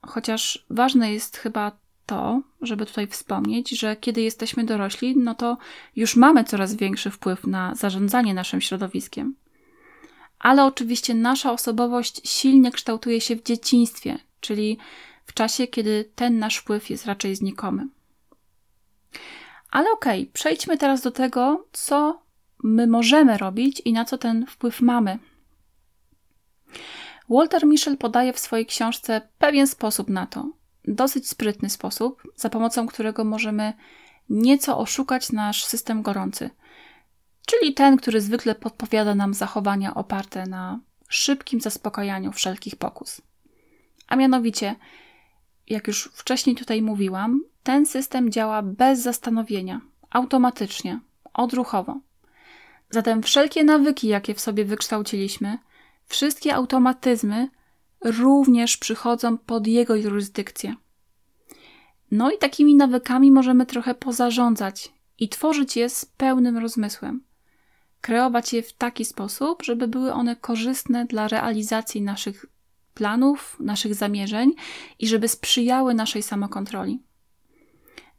[0.07, 1.73] Chociaż ważne jest chyba
[2.07, 5.59] to, żeby tutaj wspomnieć, że kiedy jesteśmy dorośli, no to
[5.97, 9.35] już mamy coraz większy wpływ na zarządzanie naszym środowiskiem.
[10.39, 14.79] Ale oczywiście nasza osobowość silnie kształtuje się w dzieciństwie, czyli
[15.27, 17.89] w czasie, kiedy ten nasz wpływ jest raczej znikomy.
[19.71, 22.23] Ale okej, okay, przejdźmy teraz do tego, co
[22.63, 25.19] my możemy robić i na co ten wpływ mamy.
[27.31, 30.51] Walter Mischel podaje w swojej książce pewien sposób na to,
[30.85, 33.73] dosyć sprytny sposób, za pomocą którego możemy
[34.29, 36.51] nieco oszukać nasz system gorący,
[37.47, 43.21] czyli ten, który zwykle podpowiada nam zachowania oparte na szybkim zaspokajaniu wszelkich pokus.
[44.09, 44.77] A mianowicie,
[45.67, 51.01] jak już wcześniej tutaj mówiłam, ten system działa bez zastanowienia, automatycznie,
[51.35, 52.01] odruchowo.
[52.91, 55.59] Zatem wszelkie nawyki, jakie w sobie wykształciliśmy,
[56.11, 57.49] wszystkie automatyzmy
[58.05, 60.75] również przychodzą pod jego jurysdykcję.
[62.11, 67.25] No i takimi nawykami możemy trochę pozarządzać i tworzyć je z pełnym rozmysłem.
[68.01, 72.47] Kreować je w taki sposób, żeby były one korzystne dla realizacji naszych
[72.95, 74.53] planów, naszych zamierzeń
[74.99, 77.03] i żeby sprzyjały naszej samokontroli.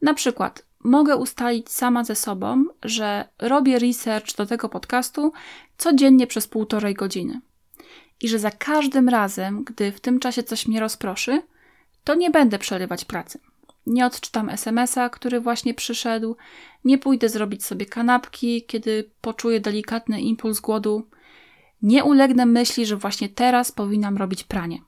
[0.01, 5.33] Na przykład mogę ustalić sama ze sobą, że robię research do tego podcastu
[5.77, 7.41] codziennie przez półtorej godziny
[8.21, 11.41] i że za każdym razem, gdy w tym czasie coś mnie rozproszy,
[12.03, 13.39] to nie będę przerywać pracy.
[13.85, 16.35] Nie odczytam SMS-a, który właśnie przyszedł,
[16.85, 21.07] nie pójdę zrobić sobie kanapki, kiedy poczuję delikatny impuls głodu,
[21.81, 24.81] nie ulegnę myśli, że właśnie teraz powinnam robić pranie.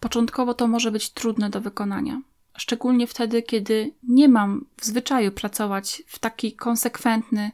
[0.00, 2.22] Początkowo to może być trudne do wykonania,
[2.56, 7.50] szczególnie wtedy, kiedy nie mam w zwyczaju pracować w taki konsekwentny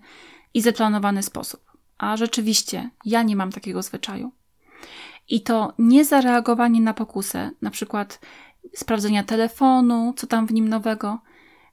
[0.54, 1.71] i zaplanowany sposób.
[2.02, 4.32] A rzeczywiście, ja nie mam takiego zwyczaju.
[5.28, 8.20] I to niezareagowanie na pokusę, na przykład
[8.74, 11.18] sprawdzenia telefonu, co tam w nim nowego,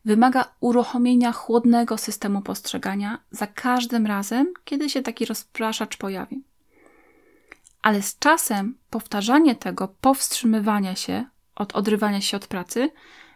[0.06, 6.44] wymaga uruchomienia chłodnego systemu postrzegania za każdym razem, kiedy się taki rozpraszacz pojawi.
[7.82, 11.26] Ale z czasem powtarzanie tego powstrzymywania się
[11.56, 12.92] od odrywania się od pracy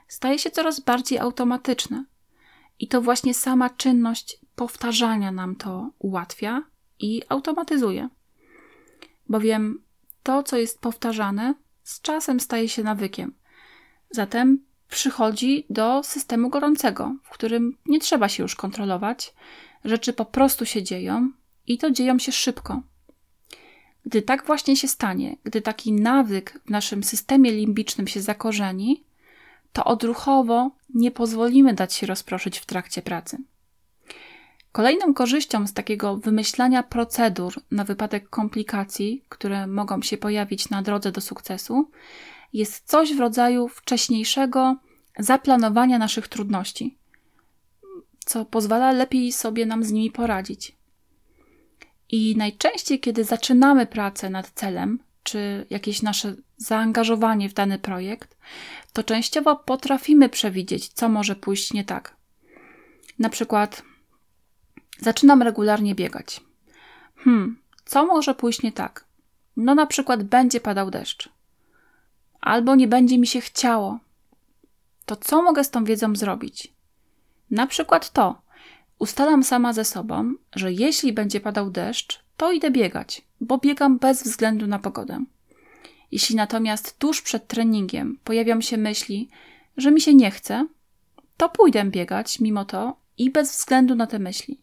[0.08, 2.06] staje się coraz bardziej automatyczne.
[2.80, 6.64] I to właśnie sama czynność powtarzania nam to ułatwia
[7.04, 8.10] i automatyzuje.
[9.30, 9.82] Bowiem
[10.24, 13.34] to, co jest powtarzane, z czasem staje się nawykiem.
[14.12, 19.34] Zatem przychodzi do systemu gorącego, w którym nie trzeba się już kontrolować,
[19.86, 21.32] rzeczy po prostu się dzieją
[21.68, 22.82] i to dzieją się szybko.
[24.06, 29.04] Gdy tak właśnie się stanie, gdy taki nawyk w naszym systemie limbicznym się zakorzeni,
[29.74, 33.38] to odruchowo nie pozwolimy dać się rozproszyć w trakcie pracy.
[34.74, 41.12] Kolejną korzyścią z takiego wymyślania procedur na wypadek komplikacji, które mogą się pojawić na drodze
[41.12, 41.92] do sukcesu,
[42.54, 44.78] jest coś w rodzaju wcześniejszego
[45.20, 46.98] zaplanowania naszych trudności,
[48.26, 50.76] co pozwala lepiej sobie nam z nimi poradzić.
[52.10, 58.38] I najczęściej, kiedy zaczynamy pracę nad celem, czy jakieś nasze zaangażowanie w dany projekt,
[58.94, 62.16] to częściowo potrafimy przewidzieć, co może pójść nie tak.
[63.20, 63.84] Na przykład,
[65.00, 66.42] zaczynam regularnie biegać.
[67.16, 69.06] Hmm, co może pójść nie tak?
[69.58, 71.30] No, na przykład, będzie padał deszcz,
[72.42, 74.00] albo nie będzie mi się chciało.
[75.06, 76.74] To co mogę z tą wiedzą zrobić?
[77.52, 78.42] Na przykład to,
[79.00, 84.24] Ustalam sama ze sobą, że jeśli będzie padał deszcz, to idę biegać, bo biegam bez
[84.24, 85.26] względu na pogodę.
[86.12, 89.30] Jeśli natomiast tuż przed treningiem pojawią się myśli,
[89.78, 90.68] że mi się nie chce,
[91.38, 94.63] to pójdę biegać mimo to i bez względu na te myśli.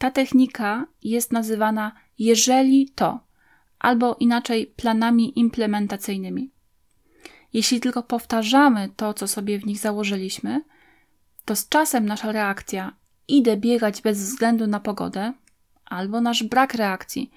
[0.00, 3.20] Ta technika jest nazywana jeżeli to,
[3.78, 6.50] albo inaczej planami implementacyjnymi.
[7.52, 10.64] Jeśli tylko powtarzamy to, co sobie w nich założyliśmy,
[11.44, 12.96] to z czasem nasza reakcja
[13.28, 15.32] idę biegać bez względu na pogodę,
[15.84, 17.30] albo nasz brak reakcji,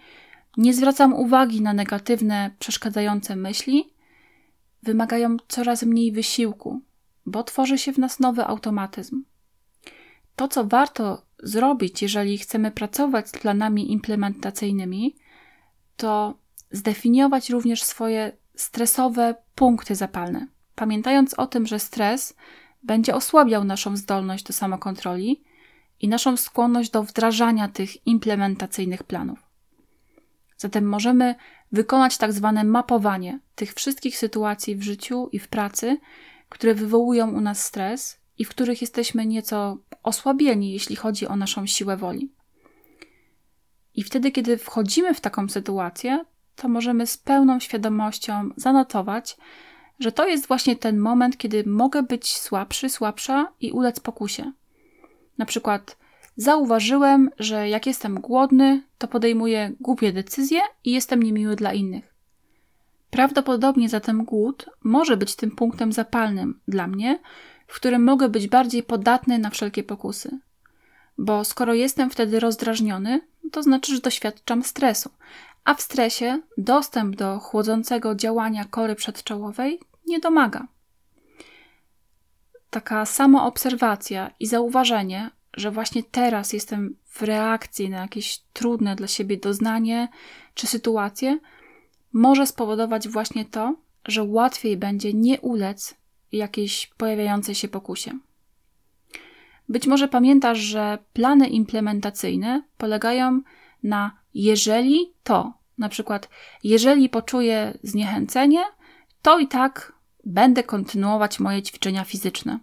[0.58, 3.94] nie zwracam uwagi na negatywne, przeszkadzające myśli,
[4.84, 6.82] wymagają coraz mniej wysiłku,
[7.26, 9.24] bo tworzy się w nas nowy automatyzm.
[10.36, 15.16] To, co warto zrobić, jeżeli chcemy pracować z planami implementacyjnymi,
[15.98, 16.38] to
[16.72, 22.36] zdefiniować również swoje stresowe punkty zapalne, pamiętając o tym, że stres
[22.84, 25.44] będzie osłabiał naszą zdolność do samokontroli
[26.00, 29.40] i naszą skłonność do wdrażania tych implementacyjnych planów.
[30.58, 31.36] Zatem możemy
[31.72, 35.98] wykonać tak zwane mapowanie tych wszystkich sytuacji w życiu i w pracy,
[36.50, 41.66] które wywołują u nas stres i w których jesteśmy nieco osłabieni, jeśli chodzi o naszą
[41.66, 42.32] siłę woli.
[43.96, 46.26] I wtedy, kiedy wchodzimy w taką sytuację,
[46.56, 49.38] to możemy z pełną świadomością zanotować,
[50.00, 54.52] że to jest właśnie ten moment, kiedy mogę być słabszy, słabsza i ulec pokusie.
[55.38, 55.98] Na przykład
[56.36, 62.14] zauważyłem, że jak jestem głodny, to podejmuję głupie decyzje i jestem niemiły dla innych.
[63.10, 67.20] Prawdopodobnie zatem głód może być tym punktem zapalnym dla mnie,
[67.74, 70.40] w którym mogę być bardziej podatny na wszelkie pokusy.
[71.18, 73.22] Bo skoro jestem wtedy rozdrażniony,
[73.52, 75.10] to znaczy, że doświadczam stresu,
[75.64, 80.68] a w stresie dostęp do chłodzącego działania kory przedczołowej nie domaga.
[82.70, 89.38] Taka samoobserwacja i zauważenie, że właśnie teraz jestem w reakcji na jakieś trudne dla siebie
[89.38, 90.08] doznanie
[90.54, 91.40] czy sytuację,
[92.14, 96.03] może spowodować właśnie to, że łatwiej będzie nie ulec
[96.34, 98.20] jakiejś pojawiającej się pokusie.
[99.70, 103.42] Być może pamiętasz, że plany implementacyjne polegają
[103.84, 106.30] na jeżeli to, na przykład
[106.64, 108.64] jeżeli poczuję zniechęcenie,
[109.22, 109.94] to i tak
[110.26, 112.60] będę kontynuować moje ćwiczenia fizyczne.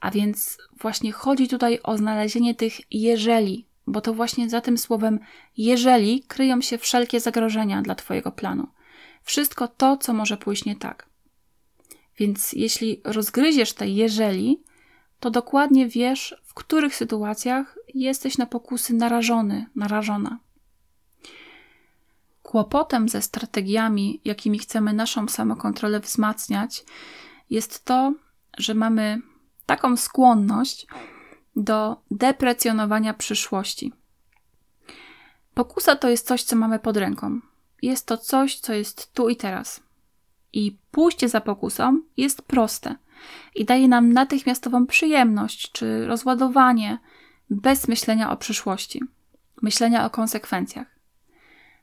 [0.00, 5.18] A więc właśnie chodzi tutaj o znalezienie tych jeżeli, bo to właśnie za tym słowem
[5.56, 8.66] jeżeli kryją się wszelkie zagrożenia dla Twojego planu.
[9.22, 11.09] Wszystko to, co może pójść nie tak.
[12.20, 14.62] Więc jeśli rozgryziesz te jeżeli,
[15.20, 20.38] to dokładnie wiesz, w których sytuacjach jesteś na pokusy narażony, narażona.
[22.42, 26.84] Kłopotem ze strategiami, jakimi chcemy naszą samokontrolę wzmacniać,
[27.50, 28.14] jest to,
[28.58, 29.22] że mamy
[29.66, 30.86] taką skłonność
[31.56, 33.92] do deprecjonowania przyszłości.
[35.54, 37.40] Pokusa to jest coś, co mamy pod ręką.
[37.82, 39.89] Jest to coś, co jest tu i teraz.
[40.52, 42.94] I pójście za pokusą jest proste
[43.54, 46.98] i daje nam natychmiastową przyjemność czy rozładowanie
[47.50, 49.02] bez myślenia o przyszłości,
[49.62, 50.86] myślenia o konsekwencjach.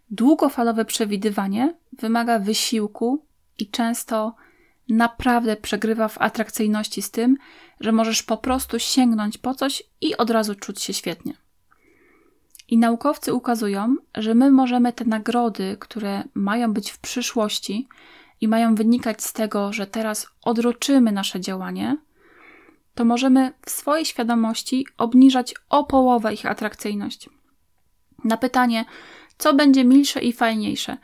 [0.10, 3.26] Długofalowe przewidywanie wymaga wysiłku
[3.58, 4.36] i często
[4.90, 7.38] naprawdę przegrywa w atrakcyjności z tym,
[7.80, 11.34] że możesz po prostu sięgnąć po coś i od razu czuć się świetnie.
[12.68, 17.88] I naukowcy ukazują, że my możemy te nagrody, które mają być w przyszłości
[18.42, 21.98] i mają wynikać z tego, że teraz odroczymy nasze działanie,
[22.96, 27.30] to możemy w swojej świadomości obniżać o połowę ich atrakcyjność.
[28.24, 28.86] Na pytanie,
[29.38, 30.98] co będzie milsze i fajniejsze?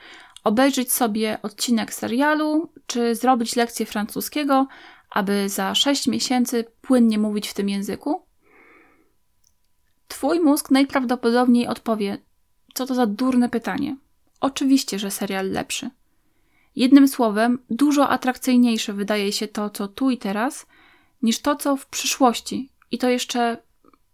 [0.43, 4.67] Obejrzeć sobie odcinek serialu, czy zrobić lekcję francuskiego,
[5.09, 8.25] aby za 6 miesięcy płynnie mówić w tym języku?
[10.07, 12.17] Twój mózg najprawdopodobniej odpowie:
[12.73, 13.97] Co to za durne pytanie?
[14.41, 15.89] Oczywiście, że serial lepszy.
[16.75, 20.65] Jednym słowem, dużo atrakcyjniejsze wydaje się to, co tu i teraz,
[21.21, 22.69] niż to, co w przyszłości.
[22.91, 23.57] I to jeszcze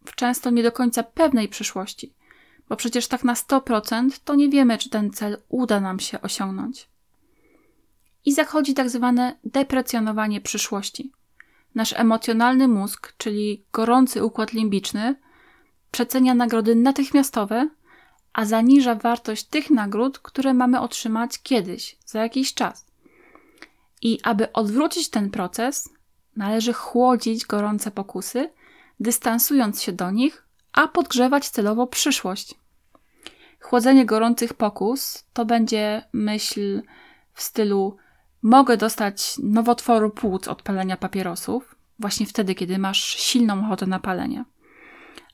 [0.05, 2.13] w często nie do końca pewnej przyszłości
[2.69, 6.87] bo przecież tak na 100% to nie wiemy, czy ten cel uda nam się osiągnąć.
[8.25, 11.11] I zachodzi tak zwane deprecjonowanie przyszłości.
[11.75, 15.15] Nasz emocjonalny mózg, czyli gorący układ limbiczny,
[15.91, 17.69] przecenia nagrody natychmiastowe,
[18.33, 22.85] a zaniża wartość tych nagród, które mamy otrzymać kiedyś, za jakiś czas.
[24.01, 25.89] I aby odwrócić ten proces,
[26.35, 28.49] należy chłodzić gorące pokusy,
[28.99, 32.55] dystansując się do nich a podgrzewać celowo przyszłość.
[33.59, 36.81] Chłodzenie gorących pokus to będzie myśl
[37.33, 37.97] w stylu
[38.41, 44.45] mogę dostać nowotworu płuc od palenia papierosów, właśnie wtedy, kiedy masz silną ochotę na palenie.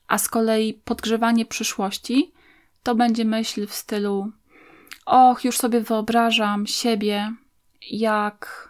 [0.08, 2.32] A z kolei podgrzewanie przyszłości
[2.86, 4.32] to będzie myśl w stylu
[5.06, 7.34] och, już sobie wyobrażam siebie,
[7.90, 8.68] jak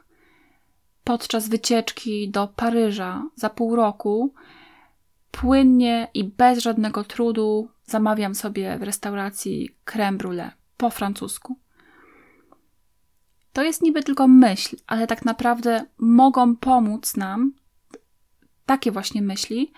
[1.04, 4.34] podczas wycieczki do Paryża za pół roku
[5.30, 11.58] płynnie i bez żadnego trudu zamawiam sobie w restauracji creme brulee po francusku.
[13.52, 17.52] To jest niby tylko myśl, ale tak naprawdę mogą pomóc nam
[18.66, 19.72] takie właśnie myśli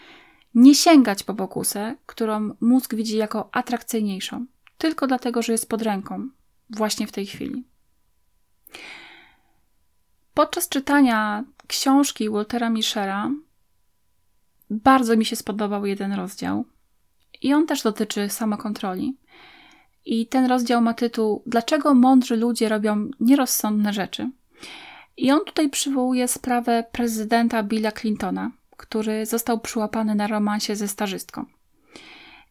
[0.55, 4.46] nie sięgać po pokusę, którą mózg widzi jako atrakcyjniejszą,
[4.78, 6.28] tylko dlatego, że jest pod ręką
[6.70, 7.64] właśnie w tej chwili.
[10.34, 13.30] Podczas czytania książki Waltera Michela
[14.70, 16.64] bardzo mi się spodobał jeden rozdział.
[17.42, 19.16] I on też dotyczy samokontroli.
[20.05, 24.30] I ten rozdział ma tytuł Dlaczego mądrzy ludzie robią nierozsądne rzeczy?
[25.16, 31.47] I on tutaj przywołuje sprawę prezydenta Billa Clintona, który został przyłapany na romansie ze stażystką.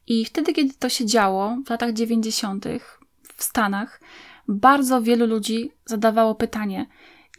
[0.07, 2.65] I wtedy, kiedy to się działo, w latach 90.
[3.35, 4.01] w Stanach,
[4.47, 6.85] bardzo wielu ludzi zadawało pytanie,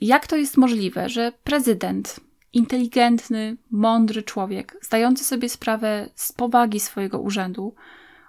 [0.01, 2.21] jak to jest możliwe, że prezydent,
[2.53, 7.75] inteligentny, mądry człowiek, zdający sobie sprawę z powagi swojego urzędu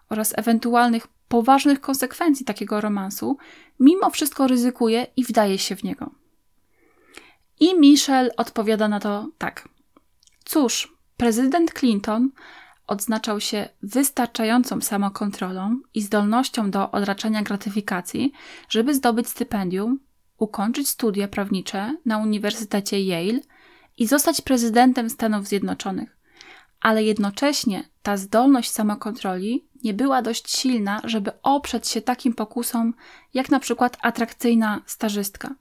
[0.10, 3.38] oraz ewentualnych poważnych konsekwencji takiego romansu,
[3.80, 6.12] mimo wszystko ryzykuje i wdaje się w niego.
[7.60, 9.70] I Michelle odpowiada na to tak.
[10.50, 12.30] Cóż, prezydent Clinton
[12.88, 18.32] odznaczał się wystarczającą samokontrolą i zdolnością do odraczania gratyfikacji,
[18.70, 20.00] żeby zdobyć stypendium,
[20.38, 23.40] ukończyć studia prawnicze na Uniwersytecie Yale
[23.98, 26.18] i zostać prezydentem Stanów Zjednoczonych.
[26.82, 32.94] Ale jednocześnie ta zdolność samokontroli nie była dość silna, żeby oprzeć się takim pokusom,
[33.34, 35.56] jak na przykład atrakcyjna stażystka.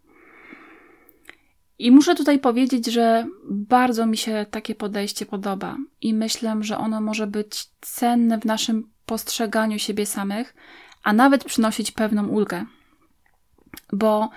[1.78, 7.00] I muszę tutaj powiedzieć, że bardzo mi się takie podejście podoba i myślę, że ono
[7.00, 10.54] może być cenne w naszym postrzeganiu siebie samych,
[11.02, 12.64] a nawet przynosić pewną ulgę.
[13.92, 14.30] Bo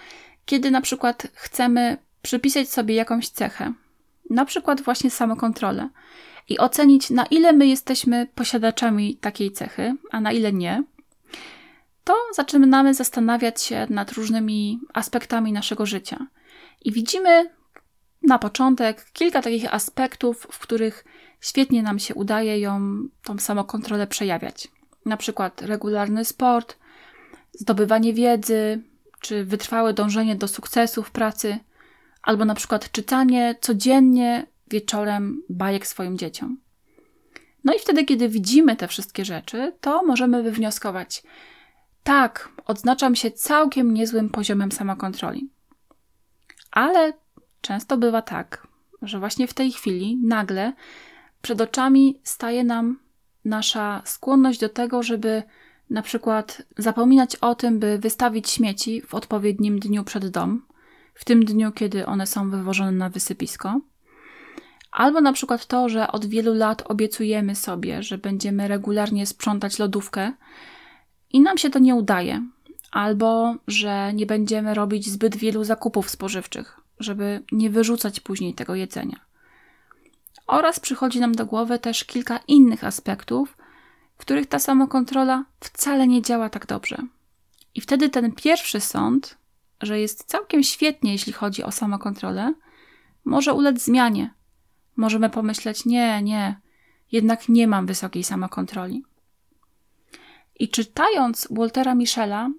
[0.45, 3.73] kiedy na przykład chcemy przypisać sobie jakąś cechę,
[4.29, 5.89] na przykład właśnie samokontrolę,
[6.49, 10.83] i ocenić, na ile my jesteśmy posiadaczami takiej cechy, a na ile nie,
[12.03, 16.27] to zaczynamy zastanawiać się nad różnymi aspektami naszego życia.
[16.81, 17.49] I widzimy
[18.23, 21.05] na początek kilka takich aspektów, w których
[21.41, 24.67] świetnie nam się udaje ją, tą samokontrolę przejawiać.
[25.05, 26.77] Na przykład regularny sport,
[27.53, 28.81] zdobywanie wiedzy,
[29.19, 31.59] czy wytrwałe dążenie do sukcesu w pracy,
[32.23, 36.57] albo na przykład czytanie codziennie wieczorem bajek swoim dzieciom.
[37.63, 41.23] No i wtedy, kiedy widzimy te wszystkie rzeczy, to możemy wywnioskować:
[42.03, 45.49] tak, odznaczam się całkiem niezłym poziomem samokontroli.
[46.71, 47.13] Ale
[47.61, 48.67] często bywa tak,
[49.01, 50.73] że właśnie w tej chwili nagle
[51.41, 52.99] przed oczami staje nam
[53.45, 55.43] nasza skłonność do tego, żeby
[55.89, 60.65] na przykład zapominać o tym, by wystawić śmieci w odpowiednim dniu przed dom,
[61.13, 63.81] w tym dniu, kiedy one są wywożone na wysypisko.
[64.91, 70.31] Albo na przykład to, że od wielu lat obiecujemy sobie, że będziemy regularnie sprzątać lodówkę
[71.29, 72.47] i nam się to nie udaje,
[72.91, 79.19] albo że nie będziemy robić zbyt wielu zakupów spożywczych, żeby nie wyrzucać później tego jedzenia.
[80.47, 83.57] Oraz przychodzi nam do głowy też kilka innych aspektów,
[84.17, 86.97] w których ta samokontrola wcale nie działa tak dobrze.
[87.75, 89.37] I wtedy ten pierwszy sąd,
[89.81, 92.53] że jest całkiem świetnie, jeśli chodzi o samokontrolę,
[93.25, 94.33] może ulec zmianie.
[94.95, 96.59] Możemy pomyśleć: nie, nie,
[97.11, 99.03] jednak nie mam wysokiej samokontroli.
[100.59, 102.49] I czytając Waltera Michela,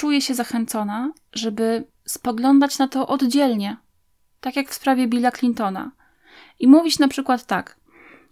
[0.00, 3.76] czuję się zachęcona, żeby spoglądać na to oddzielnie,
[4.40, 5.92] tak jak w sprawie Billa Clintona.
[6.60, 7.80] I mówić na przykład tak: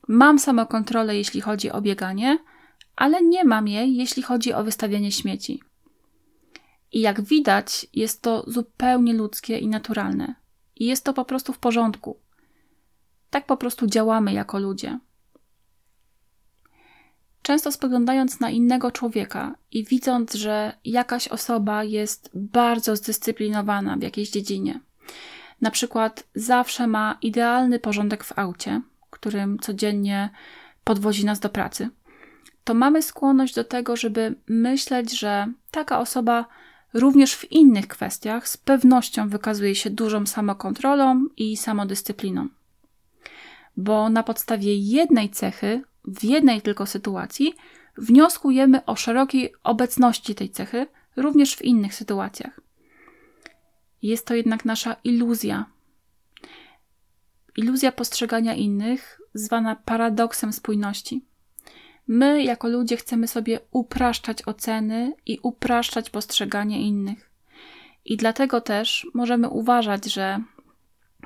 [0.08, 2.38] Mam samokontrolę, jeśli chodzi o bieganie,
[2.96, 5.62] ale nie mam jej, jeśli chodzi o wystawianie śmieci.
[6.92, 10.34] I jak widać, jest to zupełnie ludzkie i naturalne.
[10.76, 12.20] I jest to po prostu w porządku.
[13.30, 14.98] Tak po prostu działamy jako ludzie.
[17.48, 24.30] Często spoglądając na innego człowieka i widząc, że jakaś osoba jest bardzo zdyscyplinowana w jakiejś
[24.30, 24.80] dziedzinie,
[25.60, 28.80] na przykład zawsze ma idealny porządek w aucie,
[29.10, 30.30] którym codziennie
[30.84, 31.88] podwozi nas do pracy,
[32.64, 36.46] to mamy skłonność do tego, żeby myśleć, że taka osoba
[36.94, 42.48] również w innych kwestiach z pewnością wykazuje się dużą samokontrolą i samodyscypliną.
[43.76, 47.54] Bo na podstawie jednej cechy w jednej tylko sytuacji
[47.96, 50.86] wnioskujemy o szerokiej obecności tej cechy
[51.16, 52.60] również w innych sytuacjach.
[54.02, 55.66] Jest to jednak nasza iluzja.
[57.56, 61.24] Iluzja postrzegania innych, zwana paradoksem spójności.
[62.06, 67.30] My, jako ludzie, chcemy sobie upraszczać oceny i upraszczać postrzeganie innych.
[68.04, 70.40] I dlatego też możemy uważać, że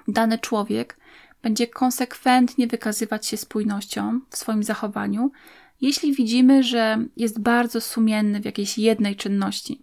[0.09, 0.97] dany człowiek
[1.43, 5.33] będzie konsekwentnie wykazywać się spójnością w swoim zachowaniu,
[5.81, 9.83] jeśli widzimy, że jest bardzo sumienny w jakiejś jednej czynności.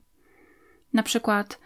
[0.94, 1.60] Na przykład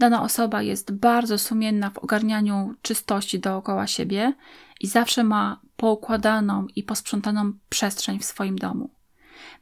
[0.00, 4.32] dana osoba jest bardzo sumienna w ogarnianiu czystości dookoła siebie
[4.80, 8.90] i zawsze ma poukładaną i posprzątaną przestrzeń w swoim domu.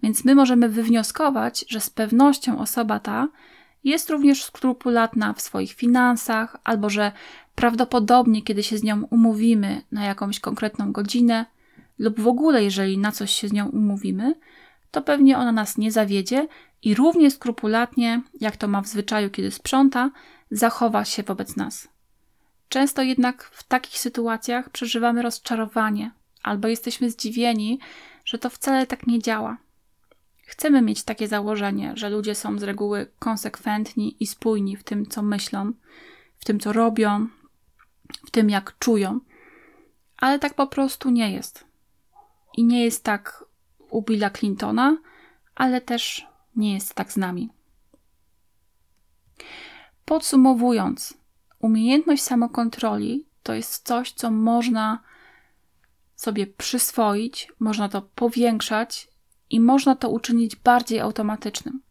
[0.02, 3.28] Więc my możemy wywnioskować, że z pewnością osoba ta
[3.84, 7.12] jest również skrupulatna w swoich finansach, albo że
[7.60, 11.46] prawdopodobnie, kiedy się z nią umówimy na jakąś konkretną godzinę,
[11.98, 14.34] lub w ogóle, jeżeli na coś się z nią umówimy,
[14.90, 16.48] to pewnie ona nas nie zawiedzie
[16.82, 20.10] i równie skrupulatnie, jak to ma w zwyczaju, kiedy sprząta,
[20.50, 21.88] zachowa się wobec nas.
[22.68, 26.10] Często jednak w takich sytuacjach przeżywamy rozczarowanie
[26.42, 27.78] albo jesteśmy zdziwieni,
[28.24, 29.56] że to wcale tak nie działa.
[30.42, 35.22] Chcemy mieć takie założenie, że ludzie są z reguły konsekwentni i spójni w tym, co
[35.22, 35.72] myślą,
[36.38, 37.28] w tym, co robią,
[38.26, 39.20] w tym, jak czują,
[40.16, 41.64] ale tak po prostu nie jest.
[42.56, 43.44] I nie jest tak
[43.90, 44.96] u Billa Clintona,
[45.54, 47.50] ale też nie jest tak z nami.
[50.04, 51.14] Podsumowując,
[51.58, 55.02] umiejętność samokontroli to jest coś, co można
[56.16, 59.08] sobie przyswoić, można to powiększać
[59.50, 61.82] i można to uczynić bardziej automatycznym.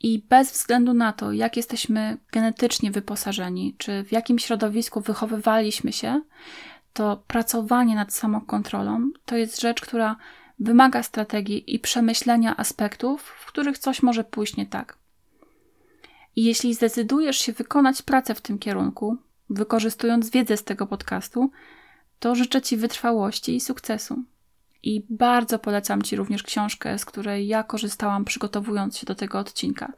[0.00, 6.20] I bez względu na to, jak jesteśmy genetycznie wyposażeni, czy w jakim środowisku wychowywaliśmy się,
[6.92, 10.16] to pracowanie nad samokontrolą to jest rzecz, która
[10.58, 14.98] wymaga strategii i przemyślenia aspektów, w których coś może pójść nie tak.
[16.36, 19.16] I jeśli zdecydujesz się wykonać pracę w tym kierunku,
[19.50, 21.50] wykorzystując wiedzę z tego podcastu,
[22.18, 24.24] to życzę Ci wytrwałości i sukcesu.
[24.82, 29.92] I bardzo polecam Ci również książkę, z której ja korzystałam przygotowując się do tego odcinka,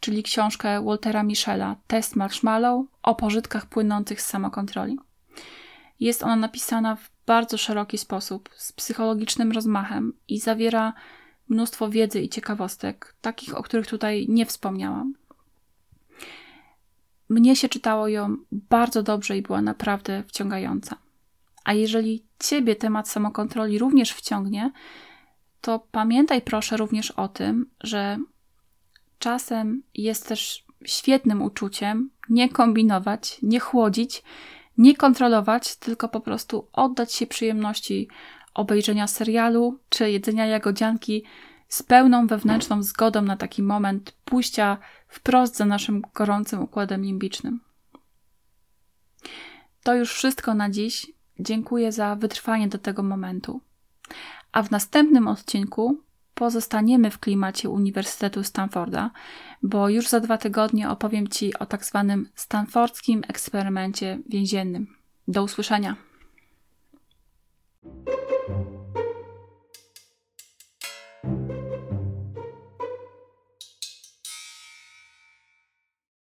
[0.00, 4.98] czyli książkę Waltera Michela Test Marshmallow o pożytkach płynących z samokontroli.
[6.00, 10.92] Jest ona napisana w bardzo szeroki sposób, z psychologicznym rozmachem i zawiera
[11.48, 15.14] mnóstwo wiedzy i ciekawostek, takich, o których tutaj nie wspomniałam.
[17.28, 20.96] Mnie się czytało ją bardzo dobrze i była naprawdę wciągająca.
[21.64, 24.72] A jeżeli Ciebie temat samokontroli również wciągnie,
[25.60, 28.18] to pamiętaj proszę również o tym, że
[29.18, 34.22] czasem jest też świetnym uczuciem nie kombinować, nie chłodzić,
[34.78, 38.08] nie kontrolować, tylko po prostu oddać się przyjemności
[38.54, 41.24] obejrzenia serialu czy jedzenia jagodzianki
[41.68, 44.78] z pełną wewnętrzną zgodą na taki moment pójścia
[45.08, 47.60] wprost za naszym gorącym układem limbicznym.
[49.82, 51.15] To już wszystko na dziś.
[51.40, 53.60] Dziękuję za wytrwanie do tego momentu.
[54.52, 56.00] A w następnym odcinku
[56.34, 59.10] pozostaniemy w klimacie Uniwersytetu Stanforda,
[59.62, 64.86] bo już za dwa tygodnie opowiem Ci o tak zwanym stanfordzkim eksperymencie więziennym.
[65.28, 65.96] Do usłyszenia!